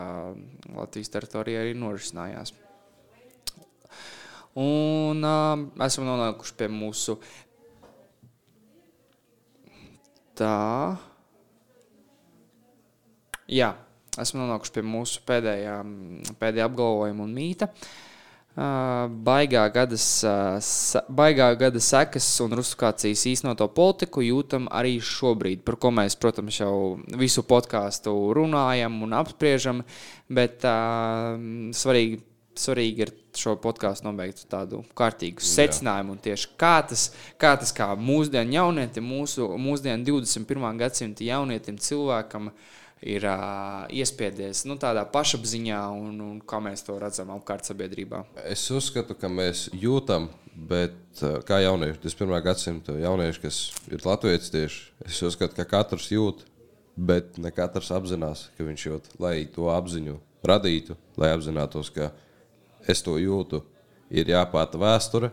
[0.74, 2.56] Latvijas teritorijā arī norisinājās.
[4.60, 7.20] Un uh, esam nonākuši pie mūsu
[10.40, 10.98] tā.
[13.50, 13.72] Jā,
[14.18, 15.80] esam nonākuši pie mūsu pēdējā,
[16.42, 17.70] pēdējā apgalvojuma un mīta.
[18.60, 25.62] Uh, baigā, gadas, uh, se- baigā gada sekas un rusifikācijas īstenoto politiku jūtam arī šobrīd,
[25.64, 29.84] par ko mēs, protams, jau visu podkāstu runājam un apspriežam.
[30.28, 31.38] Bet uh,
[31.72, 32.20] svarīgi,
[32.60, 36.18] svarīgi ir šo podkāstu nobeigt tādu kārtīgu secinājumu.
[36.20, 37.06] Tieši kā tas,
[37.40, 40.68] kā tas kā mūsdienu jaunietim, mūsu mūsdienu 21.
[40.82, 42.50] gadsimta jaunietim, cilvēkam
[43.02, 48.26] ir uh, iespiedies nu, tādā pašapziņā un, un kā mēs to redzam apkārt sabiedrībā.
[48.44, 52.36] Es uzskatu, ka mēs jūtam, bet uh, kā jaunieši, 21.
[52.46, 56.44] gadsimta jaunieši, kas ir latvieši tieši, es uzskatu, ka katrs jūt,
[57.00, 62.12] bet ne katrs apzinās, ka viņš jūt, lai to apziņu radītu, lai apzinātos, ka
[62.88, 63.64] es to jūtu,
[64.10, 65.32] ir jāpāta vēsture,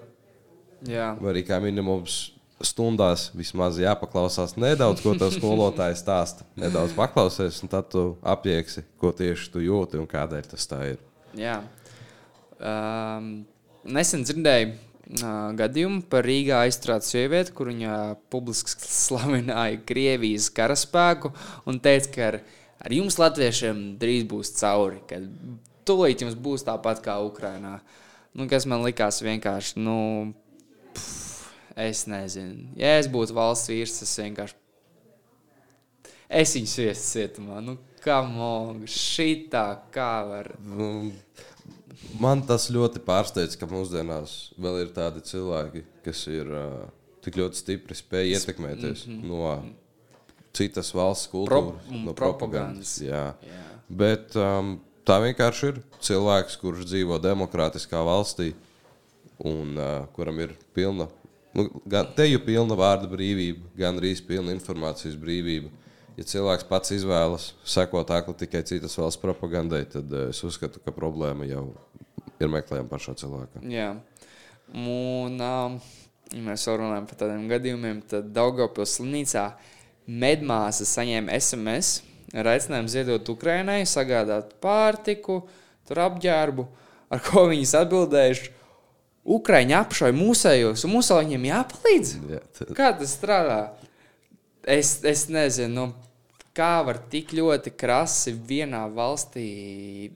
[0.87, 6.47] Jā, vai arī kā minimums stundās vismaz jāpaklausās nedaudz, ko tas skolotājs stāsta.
[6.57, 11.03] Nedaudz paklausies, un tad tu apjēgsi, ko tieši tu jūti un kādēļ tas tā ir.
[11.37, 11.61] jā.
[12.57, 13.45] Um,
[13.85, 17.99] nesen dzirdēju uh, gadījumu par Rīgā aizturētu sievieti, kur viņa
[18.33, 21.35] publiski slavināja Krievijas karaspēku
[21.69, 22.41] un teica, ka ar,
[22.81, 25.21] ar jums, latviešiem, drīz būs cauri, ka
[25.87, 27.83] tūlīt jums būs tāpat kā Ukrainā.
[28.37, 30.01] Nu, kas man likās vienkārši, nu,
[30.97, 31.26] pff,
[31.77, 32.71] es nezinu.
[32.81, 34.57] Ja es būtu valsts vīrs, es vienkārši.
[36.27, 37.61] Es viņu sviestu cietumā.
[37.63, 38.19] Nu, kā
[38.91, 40.55] šitā kā var.
[40.59, 41.13] Nu,
[42.21, 46.87] Man tas ļoti pārsteidz, ka mūsdienās vēl ir tādi cilvēki, kas ir uh,
[47.25, 49.33] tik ļoti stipri spēj ietekmēties mm -hmm.
[49.33, 52.99] no citas valsts kultūras, un no propagandas.
[52.99, 53.01] propagandas.
[53.01, 53.25] Jā.
[53.49, 53.65] Jā.
[53.89, 54.77] Bet um,
[55.09, 58.53] tā vienkārši ir cilvēks, kurš dzīvo demokrātiskā valstī
[59.39, 61.09] un uh, kuram ir pilna,
[61.57, 65.73] nu, gan teju pilna vārda brīvība, gan arī pilna informācijas brīvība.
[66.17, 68.09] Ja cilvēks pats izvēlas sekot
[68.41, 71.67] tikai citas valsts propagandai, tad uh, es uzskatu, ka problēma jau
[72.41, 73.65] ir meklējama pašā cilvēkā.
[73.69, 73.91] Jā.
[74.73, 75.77] Un, um,
[76.33, 79.51] ja mēs jau runājam par tādiem gadījumiem, tad Daugopils slimnīcā
[80.07, 82.01] medmāsa saņēma SMS
[82.37, 85.43] ar aicinājumu ziedot Ukrainai, sagādāt pārtiku,
[85.87, 86.67] tur apģērbu,
[87.13, 88.53] ar ko viņas atbildējuši.
[89.27, 92.13] Ukraiņi apšauja mūsējos, un vēl viņiem jāpalīdz.
[92.31, 93.61] Jā, tad- Kā tas strādā?
[94.67, 95.95] Es, es nezinu, nu,
[96.57, 100.11] kā var tik ļoti krasi vienā valstī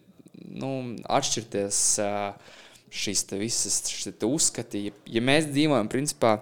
[0.51, 1.81] nu, atšķirties
[2.91, 3.77] šīs te visas
[4.19, 4.87] te uzskati.
[4.89, 6.41] Ja, ja mēs dzīvojam, principā,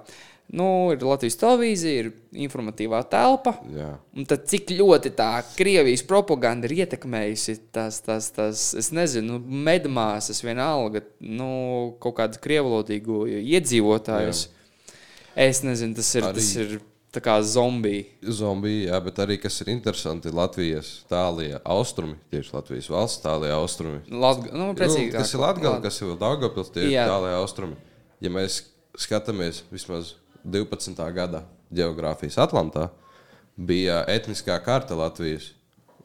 [0.57, 2.11] nu, ir Latvijas televīzija, ir
[2.47, 3.53] informatīvā telpa.
[3.75, 3.91] Jā.
[4.17, 9.59] Un tad cik ļoti tā Krievijas propaganda ir ietekmējusi tās, tās, tās es nezinu, nu,
[9.69, 11.51] medmāsas vienalga, nu,
[12.01, 14.47] kaut kādu krievlodīgu iedzīvotājus.
[15.39, 16.79] Es nezinu, tas ir, Arī- tas ir
[17.15, 18.07] tā kā zombiji.
[18.23, 24.01] Zombiji, jā, bet arī kas ir interesanti, Latvijas tālie austrumi, tieši Latvijas valsts tālie austrumi.
[24.11, 27.07] Latga, nu, precīzi, Nu, kas ir Latvijas, kas ir Daugopils, tie ir Jā.
[27.09, 27.77] tālie austrumi.
[28.21, 28.63] Ja mēs
[28.99, 31.05] skatāmies vismaz 12.
[31.15, 32.89] gada geogrāfijas Atlantā,
[33.57, 35.53] bija etniskā karta Latvijas.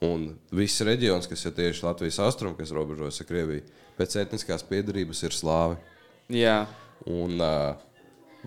[0.03, 3.63] Un viss reģions, kas ir tieši Latvijas austrumi, kas robežojas ar Krieviju,
[3.95, 5.77] pēc etniskās piedarības ir slāvi.
[6.33, 6.65] Jā,
[7.09, 7.75] Un, uh,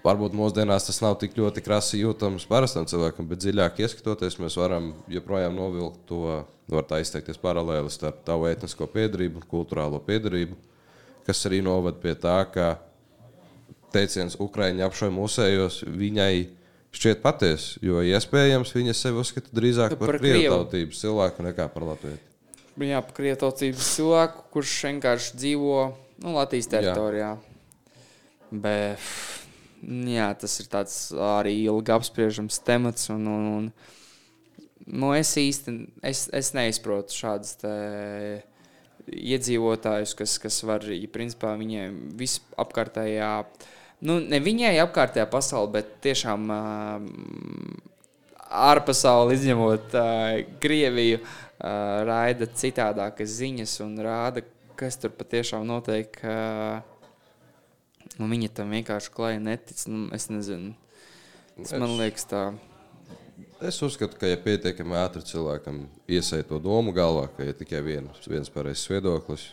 [0.05, 4.93] varbūt mūsdienās tas nav tik ļoti krasi jūtams parastam cilvēkam, bet dziļāk ieskatoties, mēs varam
[5.12, 6.41] joprojām novilkt to,
[6.72, 10.57] var tā izteikties, paralēli starp tavu etnisko piedarību un kultūrālo piedarību,
[11.28, 12.76] kas arī novada pie tā, ka
[13.95, 16.32] teiciens Ukraiņa apšauj mūsējos viņai
[16.97, 21.89] šķiet patiesa, jo iespējams viņa sevi uzskata drīzāk par, Par par krievtautības cilvēku nekā par
[21.93, 22.22] latviešu.
[22.76, 25.78] jā krietotības cilvēku, kurš vienkārši dzīvo
[26.24, 27.37] nu, Latvijas teritorijā.
[28.51, 29.03] Bet
[29.82, 33.09] jā, tas ir tāds arī ilgi apspriežams temats.
[33.12, 33.70] Un, un, un,
[34.87, 35.76] nu, es īsti
[36.07, 37.72] es, es neizprotu šādus te
[39.07, 43.32] iedzīvotājus, kas, kas var, ja principā viņiem visapkārtējā,
[44.01, 46.49] nu, ne viņai apkārtējā pasaule, bet tiešām
[48.47, 49.97] ārpasauli izņemot
[50.62, 51.20] Krieviju,
[52.07, 54.42] raida citādākas ziņas un rāda,
[54.76, 56.18] kas tur patiešām notiek.
[58.16, 59.82] Nu, viņa tam vienkārši klāja netic.
[59.90, 60.74] Nu, es nezinu.
[61.57, 62.44] Tas man Es- liekas tā.
[63.61, 68.18] Es uzskatu, ka, ja pietiekami ātri cilvēkam iesaiet to domu galvā, ka ir tikai viens,
[68.28, 69.47] viens pareizs viedoklis,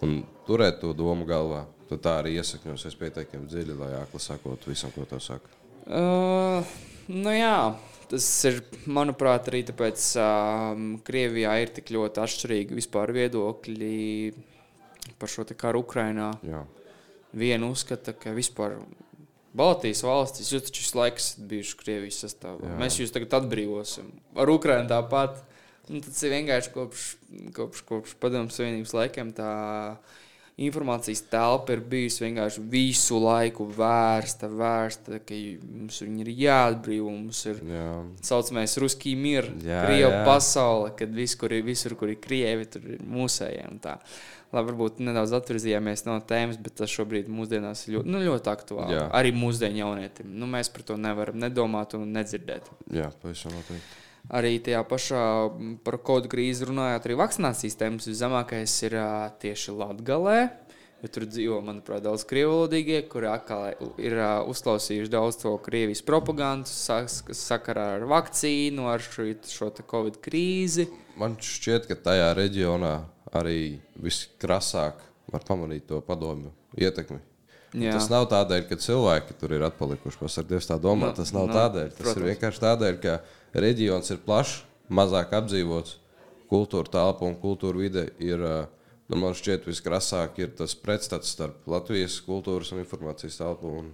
[0.00, 4.92] un turēt to domu galvā, tad tā arī iesakņosies pietiekami dziļi, lai akli sakotu visam,
[4.94, 5.52] ko tas saka.
[5.82, 6.74] Uh,
[7.12, 7.74] nu jā,
[8.10, 10.28] tas ir, manuprāt, arī tāpēc, ka
[10.76, 13.94] um, Krievijā ir tik ļoti atšķirīgi vispār viedokļi
[15.18, 16.32] par šo te karu Ukrajinā.
[16.46, 16.64] Jā.
[17.32, 18.76] Viena uzskata, ka vispār
[19.56, 22.68] Baltijas valstis, jūs taču visu laiku esat bijuši Krievijas sastāvā.
[22.68, 22.76] Jā.
[22.80, 24.12] Mēs jūs tagad atbrīvosim.
[24.40, 25.42] Ar Ukrajinu tāpat.
[25.90, 27.06] Nu, tas ir vienkārši kopš,
[27.56, 29.52] kopš, kopš padomu savienības laikiem tā
[30.60, 37.62] informācijas telpa ir bijusi vienkārši visu laiku vērsta, vērsta, ka mums ir jāatbrīvo, mums ir
[37.70, 37.86] Jā.
[38.24, 38.76] saucamais
[39.64, 40.20] Jā, Krievija jā.
[40.28, 43.64] pasaule, kad vis, kur ir, visur, kur ir krievi, tur ir mūsējie.
[43.70, 43.96] un tā.
[44.52, 48.98] Labi, varbūt nedaudz atvirzījāmies no tēmas, bet tas šobrīd mūsdienās ir ļoti, nu, ļoti aktuāli.
[48.98, 49.06] Jā.
[49.16, 50.28] Arī mūsdienu jaunietim.
[50.36, 52.68] Nu, mēs par to nevaram nedomāt un nedzirdēt.
[52.92, 54.01] Jā, pavisam noteikti.
[54.30, 55.22] Arī tajā pašā
[55.82, 58.94] par kodu krīzi runājot, arī vakcinācijas tēmas viszemākais ir
[59.42, 60.44] tieši Latvijā.
[61.02, 66.70] Jo tur dzīvo, manuprāt, daudz krievlodīgie, kuri atkal ir ā, uzklausījuši daudz to Krievijas propagandu
[66.70, 70.86] sakarā ar vakcīnu, ar šo, šo Covid krīzi.
[71.18, 72.94] Man šķiet, ka tajā reģionā
[73.34, 75.02] arī viskrasāk
[75.34, 77.18] var pamanīt to padomju ietekmi.
[77.72, 77.96] Jā.
[77.96, 80.18] Tas nav tādēļ, ka cilvēki tur ir atpalikuši.
[80.20, 81.10] Pasargājot, tā domā.
[81.10, 81.86] Nu, Tas nav nu, tādēļ.
[81.88, 82.20] Tas protams.
[82.20, 83.14] ir vienkārši tādēļ, ka
[83.54, 85.98] reģions ir plašs, mazāk apdzīvots,
[86.50, 88.40] kultūra telpa un kultūra vide ir.
[88.40, 88.62] ā,
[89.12, 93.90] Nu, man šķiet, viskrasāk ir tas pretstats starp Latvijas kultūras un informācijas telpu un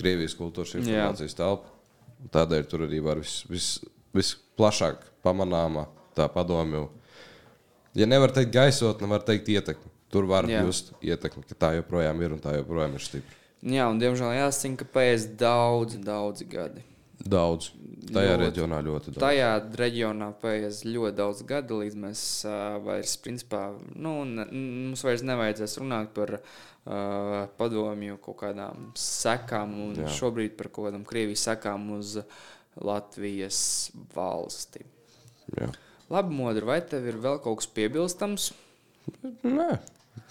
[0.00, 1.68] Krievijas kultūras informācijas telpu.
[2.32, 3.68] Tādēļ tur arī var vis, vis,
[4.16, 5.84] visplašāk pamanāma
[6.18, 6.88] tā padomju.
[7.94, 9.90] Ja nevar teikt gaisotne, var teikt ietekmi.
[10.12, 10.64] Tur var Jā.
[10.66, 13.38] just ietekmi, ka tā joprojām ir un tā joprojām ir stipra.
[13.62, 16.82] Jā, un diemžēl jāsaka, ka pēc daudz, daudz gadi.
[17.22, 17.70] Daudz.
[18.12, 18.42] Tajā Ļoti.
[18.42, 19.20] reģionā ļoti daudz.
[19.22, 23.60] Tajā reģionā paies ļoti daudz gadu, līdz mēs uh, vairs, principā,
[23.94, 26.42] nu, ne, mums vairs nevajadzēs runāt par uh,
[27.60, 30.10] padomju kaut kādām sekām, un Jā.
[30.18, 32.18] Šobrīd par kaut kādām Krievijas sekām uz
[32.82, 33.62] Latvijas
[34.16, 34.82] valsti.
[35.60, 35.70] Jā.
[36.12, 38.50] Labi, Modri, vai tev ir vēl kaut kas piebilstams?
[39.46, 39.70] Nē,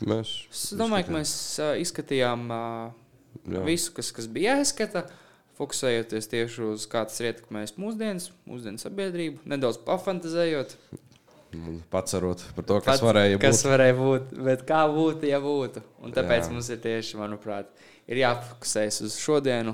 [0.05, 0.35] mēs.
[0.51, 1.33] Es domāju, ka mēs
[1.63, 3.01] uh, izskatījām uh,
[3.47, 3.63] Jā.
[3.65, 5.07] visu, kas, kas bija jāizskata.
[5.59, 10.77] Fokusējoties tieši uz kā tas ir ietekmējis mūsdienas, mūsdienu sabiedrību, nedaudz pafantazējot,
[11.91, 13.41] Pacerot par to, kas Pats- varēja būt.
[13.43, 15.81] kas varēja būt, bet kā būtu, ja būtu.
[15.99, 16.51] Un tāpēc Jā.
[16.53, 17.65] Mums ir tieši, manuprāt,
[18.07, 19.73] ir jāfokusējas uz šodienu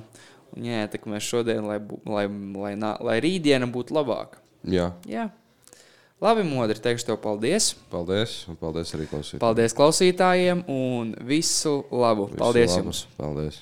[0.57, 1.77] un jāietekmē šodienu, lai,
[2.09, 2.25] lai,
[2.57, 2.73] lai,
[3.11, 4.41] lai rītdiena būtu labāka.
[4.65, 5.27] Jā, Jā.
[6.19, 7.75] Labi, modri, teikšu tev paldies.
[7.93, 8.47] paldies.
[8.49, 9.39] Un paldies arī klausītājiem.
[9.45, 12.25] Paldies klausītājiem un visu labu.
[12.31, 12.87] Visu Paldies labu.
[12.89, 13.03] jums!
[13.21, 13.59] Paldies.